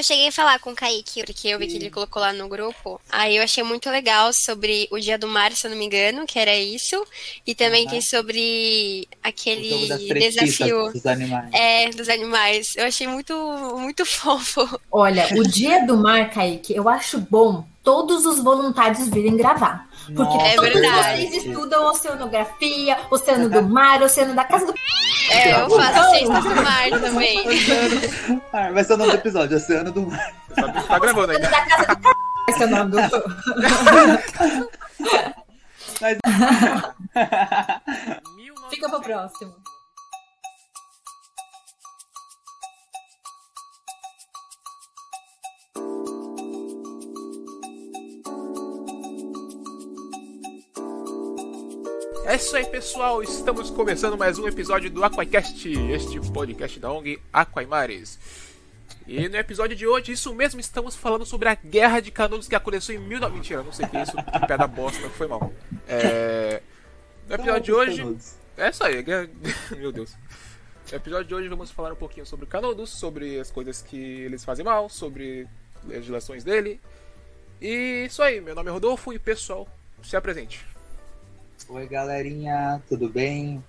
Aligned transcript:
eu 0.00 0.04
cheguei 0.04 0.28
a 0.28 0.32
falar 0.32 0.58
com 0.58 0.72
o 0.72 0.74
Kaique, 0.74 1.24
porque 1.24 1.48
eu 1.48 1.58
vi 1.58 1.66
que 1.66 1.76
ele 1.76 1.90
colocou 1.90 2.20
lá 2.20 2.32
no 2.32 2.48
grupo. 2.48 3.00
Aí 3.10 3.36
eu 3.36 3.42
achei 3.42 3.62
muito 3.62 3.90
legal 3.90 4.32
sobre 4.32 4.88
o 4.90 4.98
Dia 4.98 5.18
do 5.18 5.28
Mar, 5.28 5.52
se 5.52 5.66
eu 5.66 5.70
não 5.70 5.78
me 5.78 5.84
engano, 5.84 6.26
que 6.26 6.38
era 6.38 6.56
isso. 6.56 7.04
E 7.46 7.54
também 7.54 7.86
tem 7.86 8.00
sobre 8.00 9.06
aquele 9.22 9.88
desafio. 10.14 10.90
Dos 10.90 11.04
animais. 11.04 11.50
É, 11.52 11.90
dos 11.90 12.08
animais. 12.08 12.74
Eu 12.76 12.86
achei 12.86 13.06
muito, 13.06 13.34
muito 13.78 14.04
fofo. 14.06 14.80
Olha, 14.90 15.28
o 15.36 15.42
Dia 15.42 15.84
do 15.86 15.96
Mar, 15.96 16.30
Kaique, 16.30 16.74
eu 16.74 16.88
acho 16.88 17.18
bom 17.18 17.64
todos 17.90 18.24
os 18.24 18.38
voluntários 18.40 19.08
virem 19.08 19.36
gravar. 19.36 19.84
Porque 20.06 20.22
Nossa, 20.22 20.46
é 20.46 20.54
todos 20.54 20.72
verdade. 20.74 21.26
vocês 21.26 21.44
estudam 21.44 21.86
oceanografia, 21.86 22.96
oceano 23.10 23.50
do 23.50 23.62
mar, 23.62 24.00
oceano 24.00 24.32
da 24.32 24.44
casa 24.44 24.66
do. 24.66 24.74
É, 25.28 25.60
eu 25.60 25.68
faço 25.70 26.10
ciências 26.10 26.44
do 26.44 26.54
mar 26.54 26.88
também. 26.88 27.44
Ah, 28.52 28.70
vai 28.72 28.84
ser 28.84 28.92
o 28.92 28.96
nome 28.96 29.10
do 29.10 29.16
episódio, 29.16 29.56
Oceano 29.56 29.90
do 29.90 30.02
Mar. 30.02 30.32
Tá 30.86 30.98
gravando 31.00 31.32
ainda. 31.32 31.50
da 31.50 31.66
casa 31.66 31.96
do 31.96 32.02
vai 32.46 32.58
ser 32.58 32.64
o 32.64 32.70
nome 32.70 32.92
do. 32.92 32.98
Mas... 36.00 36.16
Fica 38.70 38.88
pro 38.88 39.00
próximo. 39.00 39.52
É 52.30 52.36
isso 52.36 52.54
aí, 52.54 52.64
pessoal. 52.64 53.20
Estamos 53.24 53.70
começando 53.70 54.16
mais 54.16 54.38
um 54.38 54.46
episódio 54.46 54.88
do 54.88 55.02
Aquacast, 55.02 55.68
este 55.90 56.20
podcast 56.30 56.78
da 56.78 56.92
ONG 56.92 57.20
Aquaimares. 57.32 58.20
E 59.04 59.28
no 59.28 59.36
episódio 59.36 59.76
de 59.76 59.84
hoje, 59.84 60.12
isso 60.12 60.32
mesmo, 60.32 60.60
estamos 60.60 60.94
falando 60.94 61.26
sobre 61.26 61.48
a 61.48 61.56
Guerra 61.56 61.98
de 61.98 62.12
Canudos 62.12 62.46
que 62.46 62.54
aconteceu 62.54 62.94
em 62.94 63.00
19... 63.00 63.34
Mentira, 63.34 63.64
não 63.64 63.72
sei 63.72 63.84
o 63.84 63.88
que 63.88 63.96
é 63.96 64.02
isso, 64.04 64.12
que 64.12 64.46
pé 64.46 64.56
da 64.56 64.68
bosta, 64.68 65.10
foi 65.10 65.26
mal. 65.26 65.52
É... 65.88 66.62
No 67.28 67.34
episódio 67.34 67.62
de 67.62 67.72
hoje... 67.72 68.16
É 68.56 68.70
isso 68.70 68.84
aí, 68.84 69.02
guerra... 69.02 69.28
meu 69.76 69.90
Deus. 69.90 70.14
No 70.88 70.96
episódio 70.96 71.26
de 71.26 71.34
hoje 71.34 71.48
vamos 71.48 71.72
falar 71.72 71.92
um 71.92 71.96
pouquinho 71.96 72.24
sobre 72.24 72.46
Canudos, 72.46 72.90
sobre 72.90 73.40
as 73.40 73.50
coisas 73.50 73.82
que 73.82 73.96
eles 73.96 74.44
fazem 74.44 74.64
mal, 74.64 74.88
sobre 74.88 75.48
legislações 75.84 76.44
dele. 76.44 76.80
E 77.60 78.04
isso 78.06 78.22
aí, 78.22 78.40
meu 78.40 78.54
nome 78.54 78.70
é 78.70 78.72
Rodolfo 78.72 79.12
e 79.12 79.18
pessoal, 79.18 79.66
se 80.00 80.16
apresente. 80.16 80.70
Oi, 81.72 81.86
galerinha, 81.86 82.82
tudo 82.88 83.08
bem? 83.08 83.62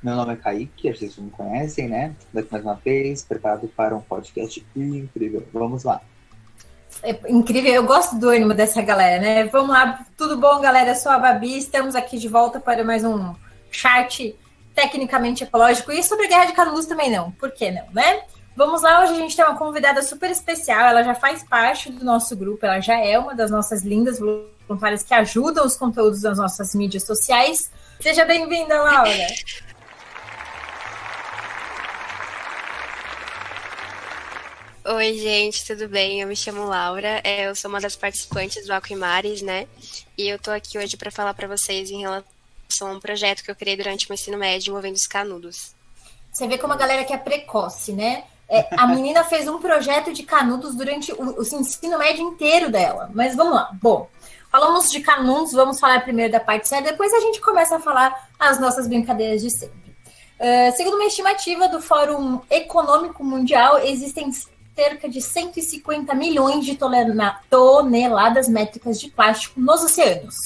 Meu 0.00 0.14
nome 0.14 0.34
é 0.34 0.36
Kaique, 0.36 0.94
vocês 0.94 1.16
me 1.16 1.28
conhecem, 1.28 1.88
né? 1.88 2.14
Daqui 2.32 2.52
mais 2.52 2.64
uma 2.64 2.74
vez, 2.76 3.24
preparado 3.24 3.66
para 3.66 3.96
um 3.96 4.00
podcast 4.00 4.64
incrível. 4.76 5.44
Vamos 5.52 5.82
lá. 5.82 6.00
É 7.02 7.18
incrível, 7.28 7.74
eu 7.74 7.84
gosto 7.84 8.16
do 8.16 8.28
ânimo 8.28 8.54
dessa 8.54 8.80
galera, 8.80 9.20
né? 9.20 9.44
Vamos 9.46 9.70
lá, 9.70 10.06
tudo 10.16 10.36
bom, 10.36 10.60
galera? 10.60 10.90
Eu 10.90 10.94
sou 10.94 11.10
a 11.10 11.18
Babi, 11.18 11.58
estamos 11.58 11.96
aqui 11.96 12.16
de 12.16 12.28
volta 12.28 12.60
para 12.60 12.84
mais 12.84 13.02
um 13.02 13.34
chart 13.72 14.20
tecnicamente 14.72 15.42
ecológico 15.42 15.90
e 15.90 16.00
sobre 16.04 16.28
Guerra 16.28 16.44
de 16.44 16.52
Canudos 16.52 16.86
também 16.86 17.10
não, 17.10 17.32
por 17.32 17.50
que 17.50 17.72
não, 17.72 17.86
né? 17.92 18.22
Vamos 18.54 18.82
lá, 18.82 19.02
hoje 19.02 19.14
a 19.14 19.16
gente 19.16 19.34
tem 19.34 19.44
uma 19.44 19.58
convidada 19.58 20.00
super 20.02 20.30
especial, 20.30 20.86
ela 20.86 21.02
já 21.02 21.14
faz 21.14 21.42
parte 21.42 21.90
do 21.90 22.04
nosso 22.04 22.36
grupo, 22.36 22.64
ela 22.64 22.78
já 22.78 22.96
é 23.04 23.18
uma 23.18 23.34
das 23.34 23.50
nossas 23.50 23.82
lindas 23.82 24.20
voluntárias 24.68 25.02
que 25.02 25.14
ajudam 25.14 25.64
os 25.64 25.74
conteúdos 25.76 26.20
das 26.20 26.36
nossas 26.36 26.74
mídias 26.74 27.04
sociais. 27.04 27.70
Seja 28.00 28.24
bem-vinda, 28.24 28.80
Laura! 28.82 29.10
Oi, 34.84 35.18
gente, 35.18 35.66
tudo 35.66 35.88
bem? 35.88 36.22
Eu 36.22 36.28
me 36.28 36.36
chamo 36.36 36.64
Laura, 36.64 37.20
é, 37.22 37.46
eu 37.46 37.54
sou 37.54 37.68
uma 37.68 37.78
das 37.80 37.94
participantes 37.94 38.66
do 38.66 38.72
Aquimares, 38.72 39.42
né? 39.42 39.66
E 40.16 40.26
eu 40.26 40.38
tô 40.38 40.50
aqui 40.50 40.78
hoje 40.78 40.96
para 40.96 41.10
falar 41.10 41.34
para 41.34 41.46
vocês 41.46 41.90
em 41.90 42.00
relação 42.00 42.24
a 42.80 42.92
um 42.92 43.00
projeto 43.00 43.44
que 43.44 43.50
eu 43.50 43.54
criei 43.54 43.76
durante 43.76 44.10
o 44.10 44.14
ensino 44.14 44.38
médio 44.38 44.70
envolvendo 44.70 44.94
os 44.94 45.06
canudos. 45.06 45.74
Você 46.32 46.48
vê 46.48 46.56
como 46.56 46.72
a 46.72 46.76
galera 46.76 47.04
que 47.04 47.12
é 47.12 47.18
precoce, 47.18 47.92
né? 47.92 48.24
É, 48.48 48.66
a 48.78 48.86
menina 48.86 49.24
fez 49.24 49.46
um 49.46 49.58
projeto 49.58 50.10
de 50.10 50.22
canudos 50.22 50.74
durante 50.74 51.12
o, 51.12 51.38
o, 51.38 51.42
ensino 51.42 51.98
médio 51.98 52.26
inteiro 52.26 52.70
dela. 52.70 53.10
Mas 53.12 53.36
vamos 53.36 53.54
lá. 53.54 53.70
Bom, 53.74 54.08
falamos 54.50 54.90
de 54.90 55.00
canudos, 55.00 55.52
vamos 55.52 55.78
falar 55.78 56.00
primeiro 56.00 56.32
da 56.32 56.40
parte 56.40 56.68
séria, 56.68 56.90
depois 56.90 57.12
a 57.12 57.20
gente 57.20 57.40
começa 57.40 57.76
a 57.76 57.80
falar 57.80 58.28
as 58.38 58.60
nossas 58.60 58.86
brincadeiras 58.88 59.42
de 59.42 59.50
sempre. 59.50 59.88
Uh, 60.38 60.76
segundo 60.76 60.94
uma 60.94 61.06
estimativa 61.06 61.68
do 61.68 61.80
Fórum 61.80 62.40
Econômico 62.48 63.24
Mundial, 63.24 63.78
existem 63.78 64.30
cerca 64.74 65.08
de 65.08 65.20
150 65.20 66.14
milhões 66.14 66.64
de 66.64 66.78
toneladas 67.50 68.48
métricas 68.48 69.00
de 69.00 69.10
plástico 69.10 69.60
nos 69.60 69.82
oceanos. 69.82 70.36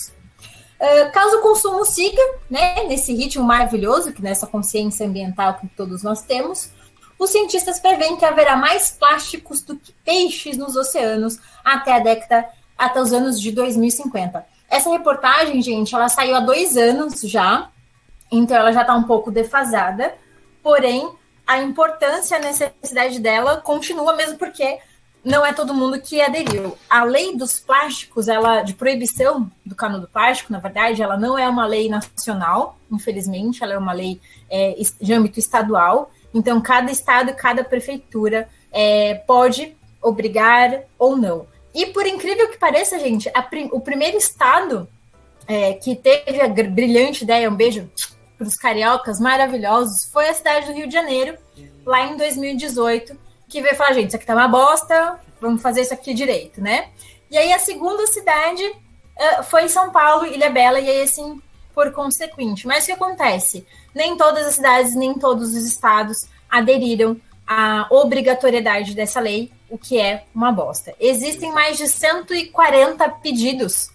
Uh, 0.81 1.13
caso 1.13 1.37
o 1.37 1.43
consumo 1.43 1.85
siga 1.85 2.23
né, 2.51 2.85
nesse 2.85 3.15
ritmo 3.15 3.45
maravilhoso, 3.45 4.13
que 4.13 4.23
nessa 4.23 4.47
consciência 4.47 5.07
ambiental 5.07 5.59
que 5.59 5.69
todos 5.69 6.03
nós 6.03 6.23
temos, 6.23 6.71
os 7.19 7.31
cientistas 7.31 7.79
preveem 7.79 8.17
que 8.17 8.25
haverá 8.25 8.57
mais 8.57 8.91
plásticos 8.91 9.63
do 9.63 9.77
que 9.77 9.93
peixes 10.05 10.57
nos 10.57 10.75
oceanos 10.75 11.39
até 11.63 11.93
a 11.93 11.99
década, 12.01 12.49
até 12.83 13.01
os 13.01 13.13
anos 13.13 13.41
de 13.41 13.53
2050. 13.53 14.45
Essa 14.69 14.91
reportagem, 14.91 15.63
gente, 15.63 15.95
ela 15.95 16.09
saiu 16.09 16.35
há 16.35 16.41
dois 16.41 16.77
anos 16.77 17.21
já, 17.21 17.69
então 18.31 18.57
ela 18.57 18.73
já 18.73 18.81
está 18.81 18.95
um 18.95 19.05
pouco 19.05 19.31
defasada, 19.31 20.15
porém 20.63 21.09
a 21.47 21.63
importância, 21.63 22.37
a 22.37 22.41
necessidade 22.41 23.21
dela 23.21 23.59
continua 23.59 24.15
mesmo 24.17 24.37
porque 24.37 24.79
não 25.25 25.47
é 25.47 25.53
todo 25.53 25.73
mundo 25.73 26.01
que 26.01 26.21
aderiu. 26.21 26.77
A 26.91 27.05
lei 27.05 27.37
dos 27.37 27.61
plásticos, 27.61 28.27
ela 28.27 28.63
de 28.63 28.75
proibição 28.75 29.49
do 29.65 29.77
canudo 29.77 30.09
plástico, 30.09 30.53
na 30.53 30.59
verdade, 30.59 31.03
ela 31.03 31.17
não 31.17 31.39
é 31.39 31.49
uma 31.49 31.67
lei 31.67 31.89
nacional, 31.89 32.77
infelizmente, 32.91 33.63
ela 33.63 33.75
é 33.75 33.79
uma 33.79 33.93
lei 33.93 34.21
é, 34.51 34.75
de 35.01 35.13
âmbito 35.13 35.39
estadual. 35.39 36.11
Então, 36.35 36.61
cada 36.61 36.91
estado 36.91 37.31
e 37.31 37.35
cada 37.35 37.63
prefeitura 37.63 38.49
é, 38.73 39.15
pode 39.15 39.77
obrigar 40.03 40.83
ou 40.99 41.17
não. 41.17 41.47
E 41.75 41.87
por 41.87 42.07
incrível 42.07 42.49
que 42.49 42.59
pareça, 42.59 42.99
gente, 42.99 43.31
prim 43.49 43.69
o 43.73 43.81
primeiro 43.81 44.17
estado 44.17 44.89
é, 45.47 45.73
que 45.75 45.97
teve 45.97 46.41
a 46.41 46.49
brilhante 46.49 47.25
ideia, 47.25 47.51
um 47.51 47.55
beijo 47.55 47.91
para 48.37 48.47
os 48.47 48.57
cariocas 48.57 49.21
maravilhosos, 49.21 50.05
foi 50.13 50.29
a 50.29 50.35
cidade 50.35 50.67
do 50.67 50.73
Rio 50.73 50.87
de 50.87 50.93
Janeiro, 50.93 51.39
lá 51.85 52.07
em 52.07 52.17
2018, 52.17 53.17
que 53.49 53.61
veio 53.61 53.77
falar, 53.77 53.93
gente, 53.93 54.09
isso 54.09 54.17
aqui 54.17 54.27
tá 54.27 54.35
uma 54.35 54.49
bosta, 54.49 55.21
vamos 55.41 55.63
fazer 55.63 55.83
isso 55.83 55.95
aqui 55.95 56.15
direito, 56.15 56.61
né? 56.61 56.91
E 57.31 57.39
aí 57.39 57.53
a 57.53 57.59
segunda 57.59 58.07
cidade 58.07 58.63
uh, 58.65 59.43
foi 59.45 59.69
São 59.69 59.91
Paulo, 59.91 60.27
Ilha 60.27 60.51
Bela, 60.51 60.81
e 60.81 60.89
aí 60.89 61.03
assim 61.03 61.41
por 61.75 61.91
consequente. 61.93 62.67
Mas 62.67 62.85
o 62.85 62.87
que 62.87 62.93
acontece? 62.93 63.67
Nem 63.95 64.17
todas 64.17 64.47
as 64.47 64.55
cidades, 64.55 64.95
nem 64.95 65.15
todos 65.15 65.49
os 65.49 65.65
estados 65.65 66.19
aderiram 66.51 67.17
à 67.47 67.87
obrigatoriedade 67.91 68.95
dessa 68.95 69.21
lei, 69.21 69.51
o 69.73 69.79
que 69.79 69.99
é 69.99 70.25
uma 70.35 70.53
bosta. 70.53 70.95
Existem 71.01 71.51
mais 71.51 71.79
de 71.79 71.89
140 71.89 73.09
pedidos 73.09 73.91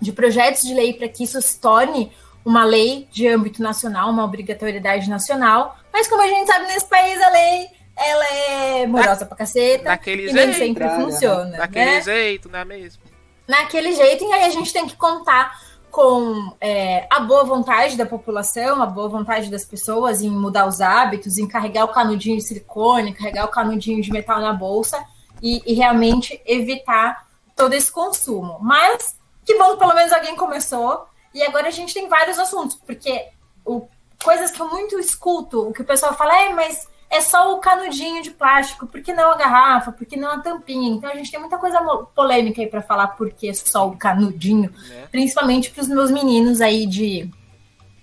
de 0.00 0.12
projetos 0.12 0.62
de 0.62 0.72
lei 0.72 0.94
para 0.94 1.08
que 1.10 1.24
isso 1.24 1.40
se 1.42 1.60
torne 1.60 2.10
uma 2.42 2.64
lei 2.64 3.06
de 3.12 3.28
âmbito 3.28 3.62
nacional, 3.62 4.08
uma 4.08 4.24
obrigatoriedade 4.24 5.10
nacional, 5.10 5.76
mas 5.92 6.08
como 6.08 6.22
a 6.22 6.26
gente 6.26 6.46
sabe 6.46 6.68
nesse 6.68 6.88
país 6.88 7.20
a 7.20 7.28
lei 7.28 7.68
ela 7.94 8.24
é 8.24 8.86
morosa 8.86 9.26
pra 9.26 9.36
caceta 9.36 9.84
Daquele 9.84 10.30
e 10.30 10.32
nem 10.32 10.54
jeito, 10.54 10.58
sempre 10.58 10.88
funciona. 10.88 11.58
Daquele 11.58 11.84
né? 11.84 12.00
jeito, 12.00 12.48
não 12.48 12.58
é 12.58 12.64
mesmo? 12.64 13.02
Naquele 13.46 13.94
jeito, 13.94 14.24
e 14.24 14.32
aí 14.32 14.44
a 14.44 14.50
gente 14.50 14.72
tem 14.72 14.86
que 14.86 14.96
contar 14.96 15.60
com 15.90 16.54
é, 16.60 17.06
a 17.10 17.20
boa 17.20 17.44
vontade 17.44 17.96
da 17.96 18.06
população, 18.06 18.82
a 18.82 18.86
boa 18.86 19.08
vontade 19.08 19.50
das 19.50 19.64
pessoas 19.64 20.22
em 20.22 20.30
mudar 20.30 20.66
os 20.66 20.80
hábitos, 20.80 21.38
em 21.38 21.46
carregar 21.46 21.84
o 21.84 21.88
canudinho 21.88 22.36
de 22.36 22.44
silicone, 22.44 23.12
carregar 23.12 23.44
o 23.44 23.48
canudinho 23.48 24.00
de 24.02 24.10
metal 24.10 24.40
na 24.40 24.52
bolsa 24.52 25.02
e, 25.42 25.62
e 25.66 25.74
realmente 25.74 26.40
evitar 26.46 27.26
todo 27.56 27.74
esse 27.74 27.90
consumo. 27.90 28.58
Mas 28.60 29.16
que 29.44 29.58
bom 29.58 29.72
que 29.72 29.78
pelo 29.78 29.94
menos 29.94 30.12
alguém 30.12 30.36
começou. 30.36 31.06
E 31.34 31.42
agora 31.42 31.68
a 31.68 31.72
gente 31.72 31.94
tem 31.94 32.08
vários 32.08 32.38
assuntos, 32.38 32.76
porque 32.86 33.28
o, 33.64 33.86
coisas 34.22 34.50
que 34.50 34.60
eu 34.60 34.68
muito 34.68 34.98
escuto, 34.98 35.68
o 35.68 35.72
que 35.72 35.82
o 35.82 35.84
pessoal 35.84 36.14
fala, 36.14 36.42
é, 36.42 36.52
mas 36.52 36.88
é 37.10 37.20
só 37.20 37.52
o 37.52 37.58
canudinho 37.58 38.22
de 38.22 38.30
plástico, 38.30 38.86
por 38.86 39.02
que 39.02 39.12
não 39.12 39.32
a 39.32 39.36
garrafa, 39.36 39.90
por 39.90 40.06
que 40.06 40.16
não 40.16 40.30
a 40.30 40.38
tampinha? 40.38 40.90
Então 40.90 41.10
a 41.10 41.14
gente 41.14 41.30
tem 41.30 41.40
muita 41.40 41.58
coisa 41.58 41.80
polêmica 42.14 42.62
aí 42.62 42.68
para 42.68 42.80
falar 42.80 43.08
por 43.08 43.32
que 43.32 43.52
só 43.52 43.88
o 43.88 43.96
canudinho, 43.96 44.72
né? 44.88 45.08
principalmente 45.10 45.70
para 45.70 45.82
os 45.82 45.88
meus 45.88 46.10
meninos 46.10 46.60
aí 46.60 46.86
de 46.86 47.28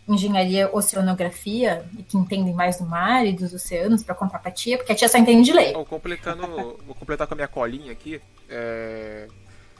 engenharia 0.07 0.69
oceanografia 0.73 1.85
e 1.97 2.03
que 2.03 2.17
entendem 2.17 2.53
mais 2.53 2.77
do 2.77 2.85
mar 2.85 3.25
e 3.25 3.33
dos 3.33 3.53
oceanos 3.53 4.03
para 4.03 4.15
contar 4.15 4.39
pra 4.39 4.51
tia, 4.51 4.77
porque 4.77 4.91
a 4.91 4.95
tia 4.95 5.07
só 5.07 5.17
entende 5.17 5.43
de 5.43 5.53
lei. 5.53 5.73
Vou, 5.73 5.85
completando, 5.85 6.45
vou 6.85 6.95
completar 6.95 7.27
com 7.27 7.33
a 7.33 7.35
minha 7.37 7.47
colinha 7.47 7.91
aqui. 7.91 8.21
É... 8.49 9.27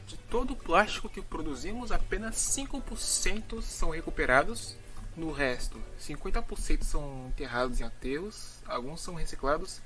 De 0.06 0.18
todo 0.18 0.52
o 0.52 0.56
plástico 0.56 1.10
que 1.10 1.22
produzimos, 1.22 1.92
apenas 1.92 2.36
5% 2.36 3.62
são 3.62 3.90
recuperados. 3.90 4.78
No 5.18 5.32
resto, 5.32 5.82
50% 6.00 6.84
são 6.84 7.26
enterrados 7.28 7.82
em 7.82 7.84
aterros 7.84 8.60
alguns 8.68 9.02
são 9.02 9.16
reciclados 9.16 9.82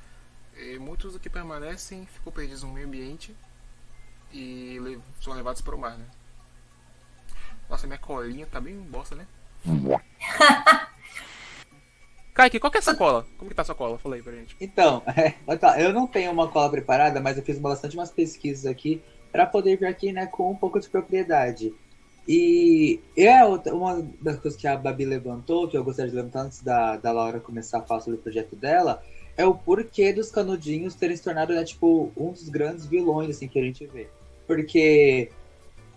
E 0.57 0.77
muitos 0.77 1.13
do 1.13 1.19
que 1.19 1.29
permanecem 1.29 2.05
ficam 2.05 2.31
perdidos 2.33 2.63
no 2.63 2.71
meio 2.73 2.85
ambiente 2.85 3.33
e 4.33 4.77
le- 4.79 4.99
são 5.21 5.33
levados 5.33 5.61
para 5.61 5.75
o 5.75 5.79
mar, 5.79 5.97
né? 5.97 6.05
Nossa, 7.69 7.87
minha 7.87 7.99
colinha 7.99 8.45
tá 8.45 8.59
bem 8.61 8.75
bosta, 8.75 9.15
né? 9.15 9.25
Kaique, 12.33 12.59
qual 12.59 12.71
que 12.71 12.77
é 12.77 12.79
essa 12.79 12.95
cola? 12.95 13.25
Como 13.37 13.49
que 13.49 13.55
tá 13.55 13.61
essa 13.61 13.75
cola? 13.75 13.97
Fala 13.99 14.15
aí 14.15 14.23
pra 14.23 14.33
gente. 14.33 14.55
Então, 14.59 15.03
é, 15.17 15.35
eu 15.85 15.93
não 15.93 16.07
tenho 16.07 16.31
uma 16.31 16.47
cola 16.49 16.69
preparada, 16.69 17.19
mas 17.19 17.37
eu 17.37 17.43
fiz 17.43 17.59
bastante 17.59 17.95
umas 17.97 18.11
pesquisas 18.11 18.65
aqui 18.65 19.01
para 19.31 19.45
poder 19.45 19.77
vir 19.77 19.85
aqui, 19.85 20.11
né, 20.11 20.25
com 20.27 20.51
um 20.51 20.55
pouco 20.55 20.79
de 20.79 20.89
propriedade. 20.89 21.73
E 22.27 22.99
é 23.17 23.43
uma 23.43 24.07
das 24.21 24.39
coisas 24.39 24.59
que 24.59 24.67
a 24.67 24.77
Babi 24.77 25.05
levantou, 25.05 25.67
que 25.67 25.75
eu 25.75 25.83
gostaria 25.83 26.11
de 26.11 26.15
levantar 26.15 26.43
antes 26.43 26.61
da, 26.61 26.97
da 26.97 27.11
Laura 27.11 27.39
começar 27.39 27.79
a 27.79 27.81
falar 27.81 28.01
sobre 28.01 28.19
o 28.19 28.21
projeto 28.21 28.55
dela, 28.55 29.01
é 29.35 29.45
o 29.45 29.55
porquê 29.55 30.13
dos 30.13 30.29
canudinhos 30.29 30.93
terem 30.93 31.15
se 31.15 31.23
tornado, 31.23 31.53
né, 31.53 31.63
tipo, 31.63 32.11
um 32.15 32.31
dos 32.31 32.47
grandes 32.47 32.85
vilões, 32.85 33.29
assim, 33.29 33.47
que 33.47 33.59
a 33.59 33.63
gente 33.63 33.85
vê. 33.87 34.07
Porque 34.45 35.29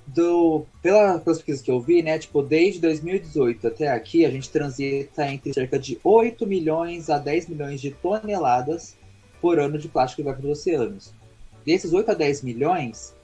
do, 0.06 0.64
pela, 0.82 1.18
pelas 1.18 1.38
pesquisas 1.38 1.62
que 1.62 1.70
eu 1.70 1.80
vi, 1.80 2.02
né, 2.02 2.18
tipo, 2.18 2.42
desde 2.42 2.80
2018 2.80 3.66
até 3.66 3.88
aqui, 3.88 4.24
a 4.24 4.30
gente 4.30 4.50
transita 4.50 5.26
entre 5.28 5.52
cerca 5.52 5.78
de 5.78 5.98
8 6.02 6.46
milhões 6.46 7.10
a 7.10 7.18
10 7.18 7.48
milhões 7.48 7.80
de 7.80 7.90
toneladas 7.90 8.96
por 9.40 9.58
ano 9.58 9.78
de 9.78 9.88
plástico 9.88 10.22
que 10.22 10.26
vai 10.26 10.34
para 10.34 10.46
os 10.46 10.58
oceanos. 10.58 11.12
Desses 11.66 11.92
8 11.92 12.10
a 12.10 12.14
10 12.14 12.42
milhões, 12.42 13.14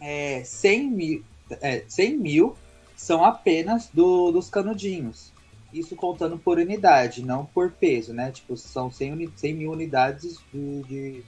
é, 0.00 0.42
100, 0.44 0.90
mil, 0.90 1.24
é, 1.60 1.84
100 1.88 2.18
mil 2.18 2.56
são 2.96 3.24
apenas 3.24 3.88
do, 3.92 4.30
dos 4.32 4.48
canudinhos. 4.50 5.32
Isso 5.72 5.94
contando 5.96 6.38
por 6.38 6.58
unidade, 6.58 7.22
não 7.24 7.44
por 7.44 7.72
peso, 7.72 8.12
né? 8.14 8.30
Tipo, 8.30 8.56
são 8.56 8.90
100, 8.90 9.12
uni- 9.12 9.32
100 9.36 9.54
mil 9.54 9.70
unidades 9.72 10.38
de, 10.52 10.82
de... 10.84 11.24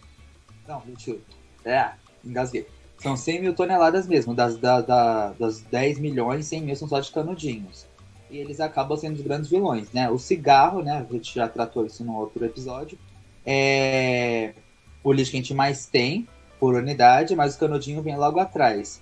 Não, 0.66 0.82
mentira. 0.86 1.18
É, 1.64 1.90
engasguei. 2.24 2.66
São 2.98 3.16
100 3.16 3.40
mil 3.42 3.54
toneladas 3.54 4.06
mesmo. 4.06 4.34
Das, 4.34 4.56
da, 4.56 4.80
da- 4.80 5.32
das 5.38 5.60
10 5.60 5.98
milhões, 5.98 6.46
100 6.46 6.62
mil 6.62 6.76
são 6.76 6.88
só 6.88 6.98
de 7.00 7.10
canudinhos. 7.12 7.86
E 8.30 8.38
eles 8.38 8.60
acabam 8.60 8.96
sendo 8.96 9.16
os 9.16 9.22
grandes 9.22 9.50
vilões, 9.50 9.90
né? 9.92 10.10
O 10.10 10.18
cigarro, 10.18 10.82
né? 10.82 11.04
A 11.08 11.12
gente 11.12 11.34
já 11.34 11.48
tratou 11.48 11.84
isso 11.84 12.04
num 12.04 12.16
outro 12.16 12.44
episódio. 12.44 12.98
É 13.44 14.54
o 15.02 15.12
lixo 15.12 15.30
que 15.30 15.36
a 15.36 15.40
gente 15.40 15.54
mais 15.54 15.86
tem 15.86 16.26
por 16.58 16.74
unidade, 16.74 17.34
mas 17.36 17.54
o 17.54 17.58
canudinho 17.58 18.02
vem 18.02 18.16
logo 18.16 18.38
atrás. 18.38 19.00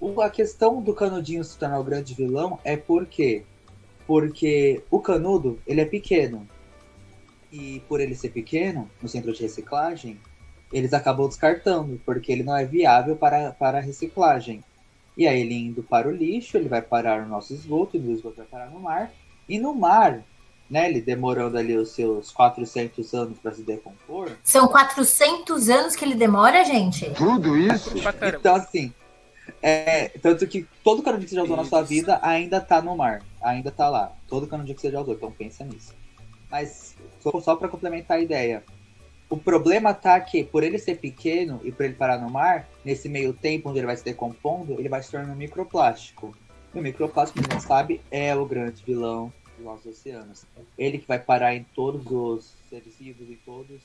O- 0.00 0.20
a 0.22 0.30
questão 0.30 0.80
do 0.80 0.94
canudinho 0.94 1.44
se 1.44 1.58
tornar 1.58 1.78
o 1.78 1.84
grande 1.84 2.14
vilão 2.14 2.58
é 2.64 2.76
por 2.76 3.06
quê? 3.06 3.44
Porque 4.06 4.82
o 4.90 4.98
canudo, 4.98 5.60
ele 5.66 5.80
é 5.80 5.84
pequeno. 5.84 6.48
E 7.52 7.82
por 7.88 8.00
ele 8.00 8.14
ser 8.14 8.30
pequeno, 8.30 8.88
no 9.02 9.08
centro 9.08 9.32
de 9.32 9.42
reciclagem, 9.42 10.18
eles 10.72 10.92
acabam 10.94 11.26
descartando, 11.28 12.00
porque 12.06 12.30
ele 12.32 12.42
não 12.44 12.56
é 12.56 12.64
viável 12.64 13.16
para, 13.16 13.50
para 13.52 13.78
a 13.78 13.80
reciclagem. 13.80 14.62
E 15.16 15.26
aí 15.26 15.40
ele 15.40 15.54
indo 15.54 15.82
para 15.82 16.08
o 16.08 16.12
lixo, 16.12 16.56
ele 16.56 16.68
vai 16.68 16.80
parar 16.80 17.22
no 17.22 17.28
nosso 17.28 17.52
esgoto, 17.52 17.96
e 17.96 18.00
o 18.00 18.12
esgoto 18.12 18.36
vai 18.36 18.46
parar 18.46 18.70
no 18.70 18.80
mar. 18.80 19.12
E 19.48 19.58
no 19.58 19.74
mar, 19.74 20.22
né, 20.70 20.88
ele 20.88 21.00
demorando 21.00 21.58
ali 21.58 21.76
os 21.76 21.90
seus 21.90 22.30
400 22.30 23.12
anos 23.12 23.38
para 23.38 23.52
se 23.52 23.62
decompor. 23.62 24.30
São 24.44 24.68
400 24.68 25.68
anos 25.68 25.96
que 25.96 26.04
ele 26.04 26.14
demora, 26.14 26.64
gente? 26.64 27.10
Tudo 27.14 27.56
isso? 27.56 27.92
Então, 28.38 28.54
assim, 28.54 28.94
é, 29.62 30.08
tanto 30.20 30.46
que 30.46 30.66
todo 30.82 31.02
canudinho 31.02 31.24
que 31.24 31.30
você 31.30 31.36
já 31.36 31.42
usou 31.42 31.56
na 31.56 31.64
sua 31.64 31.82
vida 31.82 32.18
ainda 32.22 32.60
tá 32.60 32.80
no 32.80 32.96
mar, 32.96 33.22
ainda 33.42 33.70
tá 33.70 33.88
lá. 33.88 34.12
Todo 34.28 34.46
canudinho 34.46 34.74
que 34.74 34.80
você 34.80 34.90
já 34.90 35.00
usou, 35.00 35.14
então 35.14 35.30
pensa 35.30 35.64
nisso. 35.64 35.94
Mas, 36.50 36.96
só, 37.20 37.40
só 37.40 37.56
para 37.56 37.68
complementar 37.68 38.18
a 38.18 38.20
ideia, 38.20 38.64
o 39.28 39.36
problema 39.36 39.94
tá 39.94 40.18
que, 40.20 40.42
por 40.42 40.62
ele 40.62 40.78
ser 40.78 40.96
pequeno 40.96 41.60
e 41.62 41.70
por 41.70 41.84
ele 41.84 41.94
parar 41.94 42.18
no 42.18 42.30
mar, 42.30 42.68
nesse 42.84 43.08
meio 43.08 43.32
tempo 43.32 43.68
onde 43.68 43.78
ele 43.78 43.86
vai 43.86 43.96
se 43.96 44.04
decompondo, 44.04 44.74
ele 44.78 44.88
vai 44.88 45.02
se 45.02 45.10
tornando 45.10 45.32
um 45.32 45.36
microplástico. 45.36 46.34
E 46.74 46.78
o 46.78 46.82
microplástico, 46.82 47.40
como 47.40 47.52
a 47.52 47.58
gente 47.58 47.66
sabe, 47.66 48.00
é 48.10 48.34
o 48.34 48.44
grande 48.44 48.82
vilão 48.84 49.32
dos 49.56 49.64
nossos 49.64 49.86
oceanos. 49.86 50.44
Ele 50.76 50.98
que 50.98 51.06
vai 51.06 51.18
parar 51.18 51.54
em 51.54 51.64
todos 51.74 52.04
os 52.10 52.54
seres 52.68 52.96
vivos, 52.98 53.30
em 53.30 53.38
todos, 53.44 53.82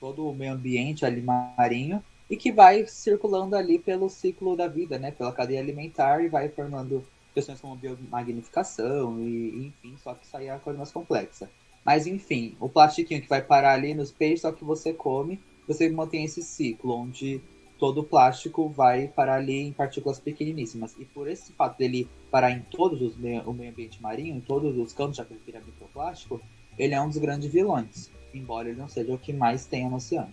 todo 0.00 0.26
o 0.28 0.34
meio 0.34 0.52
ambiente 0.52 1.04
ali 1.04 1.20
marinho, 1.20 2.02
e 2.28 2.36
que 2.36 2.50
vai 2.50 2.86
circulando 2.86 3.56
ali 3.56 3.78
pelo 3.78 4.08
ciclo 4.08 4.56
da 4.56 4.66
vida, 4.66 4.98
né? 4.98 5.10
Pela 5.10 5.32
cadeia 5.32 5.60
alimentar 5.60 6.22
e 6.22 6.28
vai 6.28 6.48
formando 6.48 7.04
questões 7.32 7.60
como 7.60 7.76
biomagnificação 7.76 9.20
e, 9.20 9.66
enfim, 9.66 9.96
só 10.02 10.14
que 10.14 10.26
isso 10.26 10.36
aí 10.36 10.48
é 10.48 10.58
coisa 10.58 10.78
mais 10.78 10.90
complexa. 10.90 11.50
Mas 11.84 12.06
enfim, 12.06 12.56
o 12.58 12.68
plastiquinho 12.68 13.22
que 13.22 13.28
vai 13.28 13.40
parar 13.40 13.74
ali 13.74 13.94
nos 13.94 14.10
peixes, 14.10 14.40
só 14.40 14.50
que 14.50 14.64
você 14.64 14.92
come, 14.92 15.40
você 15.68 15.88
mantém 15.88 16.24
esse 16.24 16.42
ciclo 16.42 16.96
onde 16.96 17.40
todo 17.78 18.00
o 18.00 18.04
plástico 18.04 18.68
vai 18.68 19.06
parar 19.06 19.36
ali 19.36 19.68
em 19.68 19.72
partículas 19.72 20.18
pequeniníssimas. 20.18 20.96
E 20.98 21.04
por 21.04 21.28
esse 21.28 21.52
fato 21.52 21.78
dele 21.78 22.08
parar 22.30 22.50
em 22.50 22.60
todos 22.60 23.00
os 23.02 23.16
meio, 23.16 23.42
o 23.42 23.52
meio 23.52 23.70
ambiente 23.70 24.02
marinho, 24.02 24.34
em 24.34 24.40
todos 24.40 24.76
os 24.76 24.92
campos, 24.92 25.16
já 25.16 25.24
que 25.24 25.32
ele 25.32 25.42
vira 25.44 25.60
microplástico, 25.60 26.40
ele 26.78 26.94
é 26.94 27.00
um 27.00 27.08
dos 27.08 27.18
grandes 27.18 27.52
vilões, 27.52 28.10
embora 28.34 28.68
ele 28.68 28.78
não 28.78 28.88
seja 28.88 29.14
o 29.14 29.18
que 29.18 29.32
mais 29.32 29.66
tenha 29.66 29.88
no 29.88 29.96
oceano. 29.96 30.32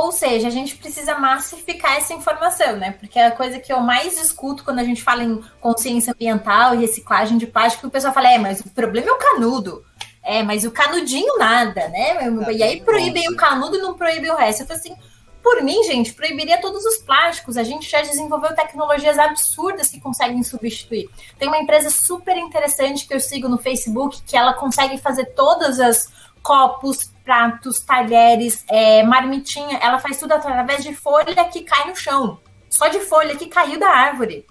Ou 0.00 0.12
seja, 0.12 0.48
a 0.48 0.50
gente 0.50 0.76
precisa 0.76 1.18
massificar 1.18 1.96
essa 1.96 2.14
informação, 2.14 2.76
né? 2.76 2.92
Porque 2.92 3.18
a 3.18 3.30
coisa 3.30 3.58
que 3.58 3.70
eu 3.70 3.80
mais 3.80 4.18
escuto 4.18 4.64
quando 4.64 4.78
a 4.78 4.84
gente 4.84 5.02
fala 5.02 5.22
em 5.22 5.42
consciência 5.60 6.14
ambiental 6.14 6.74
e 6.74 6.78
reciclagem 6.78 7.36
de 7.36 7.46
plástico, 7.46 7.86
o 7.86 7.90
pessoal 7.90 8.14
fala, 8.14 8.32
é, 8.32 8.38
mas 8.38 8.60
o 8.60 8.70
problema 8.70 9.08
é 9.08 9.12
o 9.12 9.18
canudo. 9.18 9.84
É, 10.22 10.42
mas 10.42 10.64
o 10.64 10.70
canudinho 10.70 11.36
nada, 11.38 11.88
né? 11.88 12.16
E 12.52 12.62
aí 12.62 12.76
bem 12.76 12.84
proíbem 12.84 13.28
o 13.28 13.36
canudo 13.36 13.76
e 13.76 13.80
não 13.80 13.92
proíbem 13.94 14.30
o 14.30 14.36
resto. 14.36 14.62
Eu 14.62 14.66
falei 14.66 14.80
assim, 14.80 14.96
por 15.42 15.62
mim, 15.62 15.82
gente, 15.84 16.14
proibiria 16.14 16.60
todos 16.60 16.82
os 16.84 16.98
plásticos. 16.98 17.58
A 17.58 17.62
gente 17.62 17.90
já 17.90 18.00
desenvolveu 18.00 18.54
tecnologias 18.54 19.18
absurdas 19.18 19.88
que 19.88 20.00
conseguem 20.00 20.42
substituir. 20.42 21.10
Tem 21.38 21.48
uma 21.48 21.58
empresa 21.58 21.90
super 21.90 22.38
interessante 22.38 23.06
que 23.06 23.12
eu 23.12 23.20
sigo 23.20 23.48
no 23.48 23.58
Facebook 23.58 24.22
que 24.26 24.36
ela 24.36 24.54
consegue 24.54 24.96
fazer 24.96 25.26
todas 25.34 25.78
as 25.78 26.08
copos, 26.42 27.10
pratos, 27.24 27.80
talheres, 27.80 28.64
é, 28.68 29.02
marmitinha. 29.02 29.78
Ela 29.78 29.98
faz 29.98 30.18
tudo 30.18 30.32
através 30.32 30.82
de 30.82 30.94
folha 30.94 31.44
que 31.46 31.62
cai 31.62 31.88
no 31.88 31.96
chão. 31.96 32.38
Só 32.68 32.88
de 32.88 33.00
folha 33.00 33.36
que 33.36 33.46
caiu 33.46 33.78
da 33.78 33.88
árvore. 33.88 34.46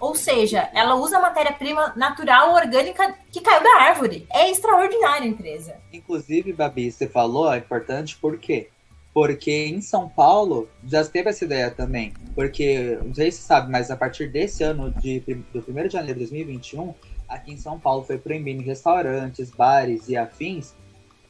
Ou 0.00 0.14
seja, 0.14 0.68
ela 0.74 0.96
usa 0.96 1.20
matéria-prima 1.20 1.92
natural, 1.96 2.52
orgânica 2.54 3.16
que 3.30 3.40
caiu 3.40 3.62
da 3.62 3.84
árvore. 3.84 4.26
É 4.30 4.50
extraordinária 4.50 5.26
a 5.26 5.30
empresa. 5.30 5.76
Inclusive, 5.92 6.52
Babi, 6.52 6.90
você 6.90 7.08
falou, 7.08 7.52
é 7.52 7.58
importante 7.58 8.16
por 8.16 8.38
quê? 8.38 8.68
Porque 9.12 9.66
em 9.66 9.80
São 9.80 10.08
Paulo 10.08 10.68
já 10.84 11.04
teve 11.04 11.30
essa 11.30 11.44
ideia 11.44 11.70
também. 11.70 12.12
Porque, 12.34 12.98
não 13.04 13.14
sei 13.14 13.30
se 13.30 13.38
você 13.38 13.46
sabe, 13.46 13.70
mas 13.70 13.90
a 13.90 13.96
partir 13.96 14.28
desse 14.28 14.64
ano, 14.64 14.90
de, 14.90 15.20
do 15.20 15.64
1 15.66 15.86
de 15.86 15.92
janeiro 15.92 16.18
de 16.18 16.26
2021, 16.26 16.92
aqui 17.28 17.52
em 17.52 17.56
São 17.56 17.78
Paulo 17.78 18.04
foi 18.04 18.18
proibido 18.18 18.60
em 18.60 18.64
restaurantes, 18.64 19.50
bares 19.50 20.08
e 20.08 20.16
afins 20.16 20.74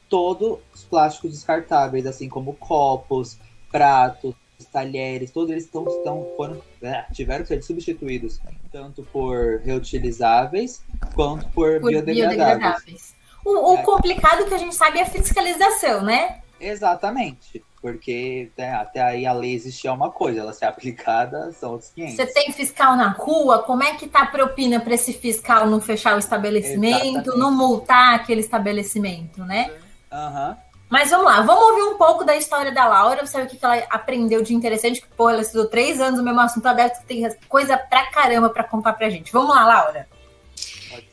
todos 0.09 0.59
os 0.73 0.83
plásticos 0.83 1.31
descartáveis, 1.31 2.05
assim 2.05 2.29
como 2.29 2.53
copos, 2.53 3.37
pratos, 3.71 4.35
talheres, 4.71 5.31
todos 5.31 5.51
eles 5.51 5.65
estão, 5.65 5.85
estão 5.87 6.27
foram, 6.35 6.61
é, 6.81 7.05
tiveram 7.13 7.43
que 7.43 7.47
ser 7.49 7.61
substituídos 7.61 8.39
tanto 8.71 9.03
por 9.03 9.61
reutilizáveis 9.63 10.83
quanto 11.13 11.47
por, 11.49 11.79
Por 11.79 11.89
biodegradáveis. 11.91 12.35
biodegradáveis. 12.37 13.15
O, 13.43 13.73
o 13.73 13.77
É. 13.77 13.83
complicado 13.83 14.45
que 14.45 14.53
a 14.53 14.57
gente 14.57 14.75
sabe 14.75 14.99
é 14.99 15.03
a 15.03 15.05
fiscalização, 15.05 16.01
né? 16.03 16.39
Exatamente. 16.59 17.63
Porque 17.81 18.49
né, 18.57 18.73
até 18.73 19.01
aí 19.01 19.25
a 19.25 19.33
lei 19.33 19.53
existir 19.53 19.87
é 19.87 19.91
uma 19.91 20.09
coisa, 20.09 20.39
ela 20.41 20.51
ser 20.53 20.65
aplicada 20.65 21.51
são 21.51 21.73
outros 21.73 21.91
500. 21.91 22.15
Você 22.15 22.25
tem 22.27 22.51
fiscal 22.51 22.95
na 22.95 23.09
rua, 23.09 23.59
como 23.59 23.83
é 23.83 23.93
que 23.95 24.07
tá 24.07 24.21
a 24.21 24.25
propina 24.25 24.79
para 24.79 24.95
esse 24.95 25.13
fiscal 25.13 25.67
não 25.67 25.79
fechar 25.79 26.15
o 26.15 26.19
estabelecimento, 26.19 27.05
Exatamente. 27.05 27.37
não 27.37 27.51
multar 27.51 28.15
aquele 28.15 28.41
estabelecimento, 28.41 29.43
né? 29.45 29.71
Aham. 30.15 30.57
Mas 30.87 31.09
vamos 31.09 31.25
lá, 31.25 31.41
vamos 31.41 31.63
ouvir 31.63 31.81
um 31.81 31.97
pouco 31.97 32.23
da 32.23 32.35
história 32.37 32.71
da 32.71 32.87
Laura, 32.87 33.25
saber 33.25 33.45
o 33.47 33.49
que 33.49 33.57
que 33.57 33.65
ela 33.65 33.75
aprendeu 33.89 34.43
de 34.43 34.53
interessante, 34.53 35.01
que, 35.01 35.07
pô, 35.07 35.29
ela 35.29 35.41
estudou 35.41 35.67
três 35.67 35.99
anos 35.99 36.19
no 36.19 36.23
mesmo 36.23 36.39
assunto, 36.39 36.65
ela 36.65 36.75
deve 36.75 36.95
ter 37.07 37.37
coisa 37.49 37.75
pra 37.75 38.05
caramba 38.11 38.49
pra 38.49 38.63
contar 38.63 38.93
pra 38.93 39.09
gente. 39.09 39.31
Vamos 39.31 39.49
lá, 39.53 39.65
Laura. 39.65 40.07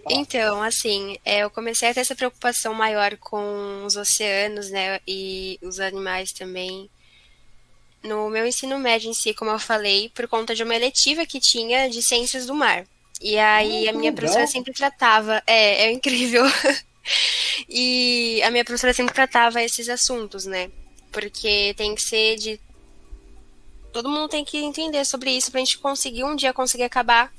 Então, 0.08 0.62
assim, 0.62 1.16
é, 1.24 1.38
eu 1.38 1.50
comecei 1.50 1.88
a 1.88 1.94
ter 1.94 2.00
essa 2.00 2.14
preocupação 2.14 2.74
maior 2.74 3.16
com 3.16 3.84
os 3.84 3.96
oceanos, 3.96 4.70
né, 4.70 5.00
e 5.08 5.58
os 5.62 5.80
animais 5.80 6.32
também. 6.32 6.88
No 8.04 8.28
meu 8.28 8.46
ensino 8.46 8.78
médio 8.78 9.10
em 9.10 9.14
si, 9.14 9.32
como 9.32 9.50
eu 9.50 9.58
falei, 9.58 10.10
por 10.14 10.28
conta 10.28 10.54
de 10.54 10.62
uma 10.62 10.74
eletiva 10.76 11.24
que 11.24 11.40
tinha 11.40 11.88
de 11.88 12.02
ciências 12.02 12.46
do 12.46 12.54
mar. 12.54 12.84
E 13.20 13.38
aí 13.38 13.86
Ah, 13.88 13.90
a 13.90 13.92
minha 13.94 14.10
legal. 14.10 14.14
professora 14.16 14.46
sempre 14.46 14.72
tratava, 14.72 15.42
é, 15.46 15.86
é 15.86 15.92
incrível. 15.92 16.44
e 17.68 18.42
a 18.42 18.50
minha 18.50 18.64
professora 18.64 18.92
sempre 18.92 19.14
tratava 19.14 19.62
esses 19.62 19.88
assuntos, 19.88 20.46
né? 20.46 20.70
Porque 21.10 21.74
tem 21.76 21.94
que 21.94 22.02
ser 22.02 22.36
de 22.36 22.60
todo 23.92 24.08
mundo 24.08 24.28
tem 24.28 24.44
que 24.44 24.58
entender 24.58 25.04
sobre 25.04 25.30
isso 25.30 25.50
pra 25.50 25.60
gente 25.60 25.78
conseguir 25.78 26.24
um 26.24 26.34
dia 26.34 26.52
conseguir 26.52 26.84
acabar 26.84 27.30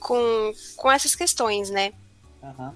com, 0.00 0.52
com 0.76 0.90
essas 0.90 1.14
questões, 1.14 1.70
né? 1.70 1.92
Aham. 2.42 2.74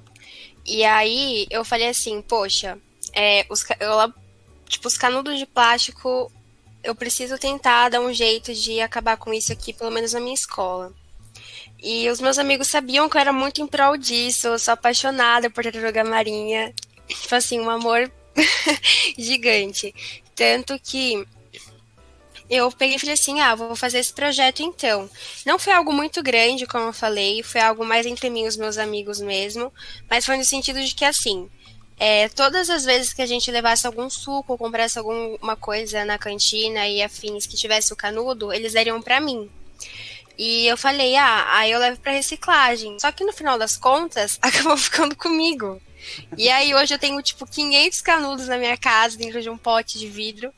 E 0.65 0.85
aí 0.85 1.47
eu 1.49 1.65
falei 1.65 1.89
assim, 1.89 2.21
poxa, 2.21 2.79
é, 3.13 3.47
os, 3.49 3.65
ela 3.81 4.13
tipo, 4.69 4.89
os 4.89 4.99
canudos 4.99 5.39
de 5.39 5.47
plástico, 5.47 6.31
eu 6.83 6.95
preciso 6.95 7.39
tentar 7.39 7.89
dar 7.89 8.01
um 8.01 8.13
jeito 8.13 8.53
de 8.53 8.81
acabar 8.81 9.17
com 9.17 9.33
isso 9.33 9.53
aqui, 9.53 9.73
pelo 9.73 9.91
menos 9.91 10.13
na 10.13 10.21
minha 10.21 10.35
escola. 10.35 10.93
E 11.89 12.11
os 12.11 12.21
meus 12.21 12.37
amigos 12.37 12.67
sabiam 12.67 13.09
que 13.09 13.17
eu 13.17 13.21
era 13.21 13.33
muito 13.33 13.63
em 13.63 13.67
prol 13.69 13.97
disso, 13.97 14.49
eu 14.49 14.59
sou 14.59 14.75
apaixonada 14.75 15.49
por 15.49 15.63
tartaruga 15.63 16.03
marinha. 16.03 16.75
Tipo 17.07 17.37
assim, 17.37 17.61
um 17.61 17.71
amor 17.71 18.11
gigante. 19.17 19.95
Tanto 20.35 20.77
que 20.81 21.25
eu 22.51 22.73
peguei 22.73 22.97
e 22.97 22.99
falei 22.99 23.15
assim: 23.15 23.41
ah, 23.41 23.55
vou 23.55 23.77
fazer 23.77 24.01
esse 24.01 24.13
projeto 24.13 24.65
então. 24.65 25.09
Não 25.47 25.61
foi 25.61 25.73
algo 25.73 25.93
muito 25.93 26.25
grande, 26.25 26.67
como 26.67 26.87
eu 26.87 26.93
falei, 26.93 27.45
foi 27.45 27.61
algo 27.61 27.85
mais 27.85 28.05
entre 28.05 28.31
mim 28.31 28.47
e 28.47 28.49
os 28.49 28.57
meus 28.57 28.79
amigos 28.79 29.21
mesmo, 29.21 29.73
mas 30.11 30.27
foi 30.27 30.37
no 30.37 30.45
sentido 30.45 30.83
de 30.83 30.93
que 30.93 31.05
assim. 31.05 31.49
É, 31.99 32.29
todas 32.31 32.69
as 32.69 32.85
vezes 32.85 33.13
que 33.13 33.23
a 33.23 33.27
gente 33.27 33.49
levasse 33.49 33.87
algum 33.87 34.11
suco 34.11 34.53
ou 34.53 34.59
comprasse 34.59 34.99
alguma 34.99 35.55
coisa 35.55 36.05
na 36.05 36.19
cantina 36.19 36.89
e 36.89 37.01
afins 37.01 37.47
que 37.47 37.57
tivesse 37.57 37.93
o 37.93 37.97
canudo, 37.97 38.53
eles 38.53 38.73
dariam 38.73 39.01
para 39.01 39.21
mim. 39.21 39.49
E 40.39 40.67
eu 40.67 40.77
falei, 40.77 41.17
ah, 41.17 41.47
aí 41.57 41.71
eu 41.71 41.79
levo 41.79 42.01
para 42.01 42.13
reciclagem. 42.13 42.99
Só 43.01 43.11
que 43.11 43.25
no 43.25 43.33
final 43.33 43.59
das 43.59 43.77
contas, 43.77 44.39
acabou 44.43 44.77
ficando 44.77 45.17
comigo. 45.17 45.81
E 46.37 46.49
aí 46.49 46.75
hoje 46.75 46.95
eu 46.95 46.99
tenho 46.99 47.21
tipo 47.23 47.47
500 47.47 48.01
canudos 48.01 48.47
na 48.47 48.59
minha 48.59 48.77
casa 48.77 49.17
dentro 49.17 49.41
de 49.41 49.51
um 49.51 49.57
pote 49.57 49.99
de 49.99 50.09
vidro. 50.09 50.53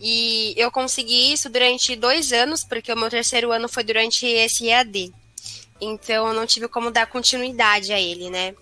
E 0.00 0.52
eu 0.56 0.70
consegui 0.70 1.32
isso 1.32 1.48
durante 1.48 1.94
dois 1.96 2.32
anos, 2.32 2.64
porque 2.64 2.92
o 2.92 2.96
meu 2.96 3.08
terceiro 3.08 3.52
ano 3.52 3.68
foi 3.68 3.84
durante 3.84 4.26
esse 4.26 4.66
EAD. 4.66 5.12
Então 5.80 6.28
eu 6.28 6.34
não 6.34 6.46
tive 6.46 6.68
como 6.68 6.90
dar 6.90 7.06
continuidade 7.06 7.92
a 7.92 8.00
ele, 8.00 8.28
né? 8.30 8.54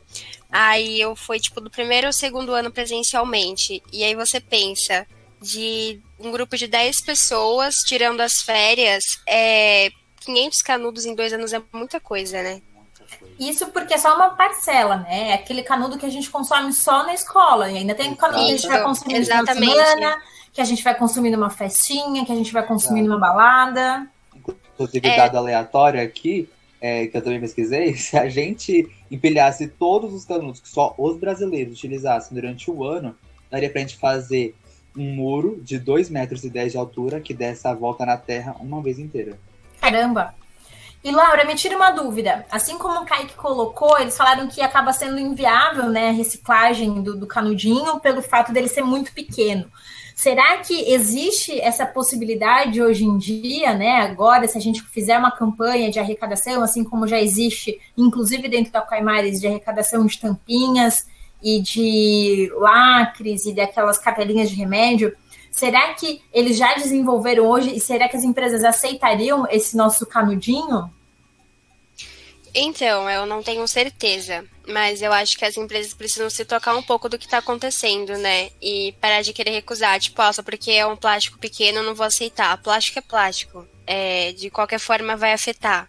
Aí 0.50 1.00
eu 1.00 1.16
fui, 1.16 1.40
tipo, 1.40 1.60
do 1.60 1.70
primeiro 1.70 2.06
ao 2.06 2.12
segundo 2.12 2.52
ano 2.52 2.70
presencialmente. 2.70 3.82
E 3.90 4.04
aí 4.04 4.14
você 4.14 4.38
pensa, 4.38 5.06
de 5.42 6.00
um 6.18 6.30
grupo 6.30 6.56
de 6.56 6.66
10 6.66 7.04
pessoas, 7.04 7.74
tirando 7.86 8.20
as 8.20 8.34
férias, 8.42 9.02
é, 9.26 9.90
500 10.22 10.62
canudos 10.62 11.04
em 11.04 11.14
dois 11.14 11.32
anos 11.32 11.52
é 11.52 11.62
muita 11.72 12.00
coisa, 12.00 12.42
né? 12.42 12.62
Isso 13.38 13.66
porque 13.68 13.94
é 13.94 13.98
só 13.98 14.14
uma 14.14 14.30
parcela, 14.30 14.96
né? 14.98 15.30
É 15.30 15.34
aquele 15.34 15.62
canudo 15.62 15.98
que 15.98 16.06
a 16.06 16.08
gente 16.08 16.30
consome 16.30 16.72
só 16.72 17.04
na 17.04 17.14
escola. 17.14 17.70
E 17.70 17.78
ainda 17.78 17.94
tem 17.94 18.14
canudo 18.14 18.44
que 18.44 18.52
a 18.52 18.56
gente 18.56 18.68
vai 18.68 18.82
consumir 18.82 19.14
Exatamente. 19.16 19.66
na 19.66 19.84
semana, 19.84 20.22
que 20.52 20.60
a 20.60 20.64
gente 20.64 20.82
vai 20.82 20.96
consumir 20.96 21.30
numa 21.30 21.50
festinha, 21.50 22.24
que 22.24 22.32
a 22.32 22.36
gente 22.36 22.52
vai 22.52 22.64
consumir 22.64 23.02
numa 23.02 23.18
balada. 23.18 24.08
Inclusive, 24.74 25.06
é. 25.06 25.16
dado 25.16 25.36
aleatório 25.36 26.02
aqui, 26.02 26.48
é, 26.80 27.06
que 27.06 27.16
eu 27.16 27.22
também 27.22 27.40
pesquisei, 27.40 27.94
se 27.96 28.16
a 28.16 28.28
gente 28.28 28.88
empilhasse 29.10 29.68
todos 29.68 30.12
os 30.12 30.24
canudos 30.24 30.60
que 30.60 30.68
só 30.68 30.94
os 30.98 31.16
brasileiros 31.16 31.74
utilizassem 31.74 32.34
durante 32.34 32.70
o 32.70 32.84
ano, 32.84 33.16
daria 33.50 33.70
pra 33.70 33.80
gente 33.80 33.96
fazer 33.96 34.54
um 34.96 35.14
muro 35.14 35.60
de 35.62 35.78
2 35.78 36.10
metros 36.10 36.44
e 36.44 36.50
10 36.50 36.72
de 36.72 36.78
altura 36.78 37.20
que 37.20 37.32
desse 37.32 37.66
a 37.66 37.74
volta 37.74 38.04
na 38.04 38.16
Terra 38.16 38.56
uma 38.60 38.82
vez 38.82 38.98
inteira. 38.98 39.38
Caramba! 39.82 40.32
E 41.02 41.10
Laura, 41.10 41.44
me 41.44 41.56
tira 41.56 41.74
uma 41.74 41.90
dúvida. 41.90 42.46
Assim 42.48 42.78
como 42.78 43.00
o 43.00 43.04
Kaique 43.04 43.34
colocou, 43.34 43.98
eles 43.98 44.16
falaram 44.16 44.46
que 44.46 44.62
acaba 44.62 44.92
sendo 44.92 45.18
inviável 45.18 45.88
né, 45.88 46.10
a 46.10 46.12
reciclagem 46.12 47.02
do, 47.02 47.16
do 47.16 47.26
canudinho 47.26 47.98
pelo 47.98 48.22
fato 48.22 48.52
dele 48.52 48.68
ser 48.68 48.82
muito 48.82 49.12
pequeno. 49.12 49.68
Será 50.14 50.58
que 50.58 50.92
existe 50.92 51.60
essa 51.60 51.84
possibilidade 51.84 52.80
hoje 52.80 53.04
em 53.04 53.18
dia, 53.18 53.74
né? 53.74 54.02
Agora, 54.02 54.46
se 54.46 54.56
a 54.56 54.60
gente 54.60 54.80
fizer 54.82 55.18
uma 55.18 55.32
campanha 55.32 55.90
de 55.90 55.98
arrecadação, 55.98 56.62
assim 56.62 56.84
como 56.84 57.08
já 57.08 57.20
existe, 57.20 57.80
inclusive 57.98 58.46
dentro 58.48 58.70
da 58.70 58.82
Caimares, 58.82 59.40
de 59.40 59.48
arrecadação 59.48 60.06
de 60.06 60.20
tampinhas 60.20 61.08
e 61.42 61.60
de 61.60 62.52
lacres 62.54 63.46
e 63.46 63.52
daquelas 63.52 63.98
cartelinhas 63.98 64.48
de 64.48 64.54
remédio, 64.54 65.12
Será 65.52 65.92
que 65.92 66.22
eles 66.32 66.56
já 66.56 66.74
desenvolveram 66.74 67.46
hoje 67.46 67.76
e 67.76 67.78
será 67.78 68.08
que 68.08 68.16
as 68.16 68.24
empresas 68.24 68.64
aceitariam 68.64 69.46
esse 69.50 69.76
nosso 69.76 70.06
canudinho? 70.06 70.90
Então, 72.54 73.08
eu 73.08 73.24
não 73.26 73.42
tenho 73.42 73.66
certeza, 73.68 74.44
mas 74.66 75.00
eu 75.00 75.12
acho 75.12 75.38
que 75.38 75.44
as 75.44 75.56
empresas 75.56 75.94
precisam 75.94 76.28
se 76.28 76.44
tocar 76.44 76.74
um 76.74 76.82
pouco 76.82 77.08
do 77.08 77.18
que 77.18 77.26
está 77.26 77.38
acontecendo, 77.38 78.16
né? 78.18 78.50
E 78.60 78.94
parar 79.00 79.22
de 79.22 79.32
querer 79.32 79.50
recusar, 79.52 80.00
tipo, 80.00 80.20
ó, 80.20 80.32
só 80.32 80.42
porque 80.42 80.70
é 80.70 80.86
um 80.86 80.96
plástico 80.96 81.38
pequeno 81.38 81.78
eu 81.78 81.84
não 81.84 81.94
vou 81.94 82.06
aceitar. 82.06 82.56
Plástico 82.62 82.98
é 82.98 83.02
plástico. 83.02 83.66
É, 83.86 84.32
de 84.32 84.50
qualquer 84.50 84.78
forma 84.78 85.16
vai 85.16 85.32
afetar. 85.32 85.88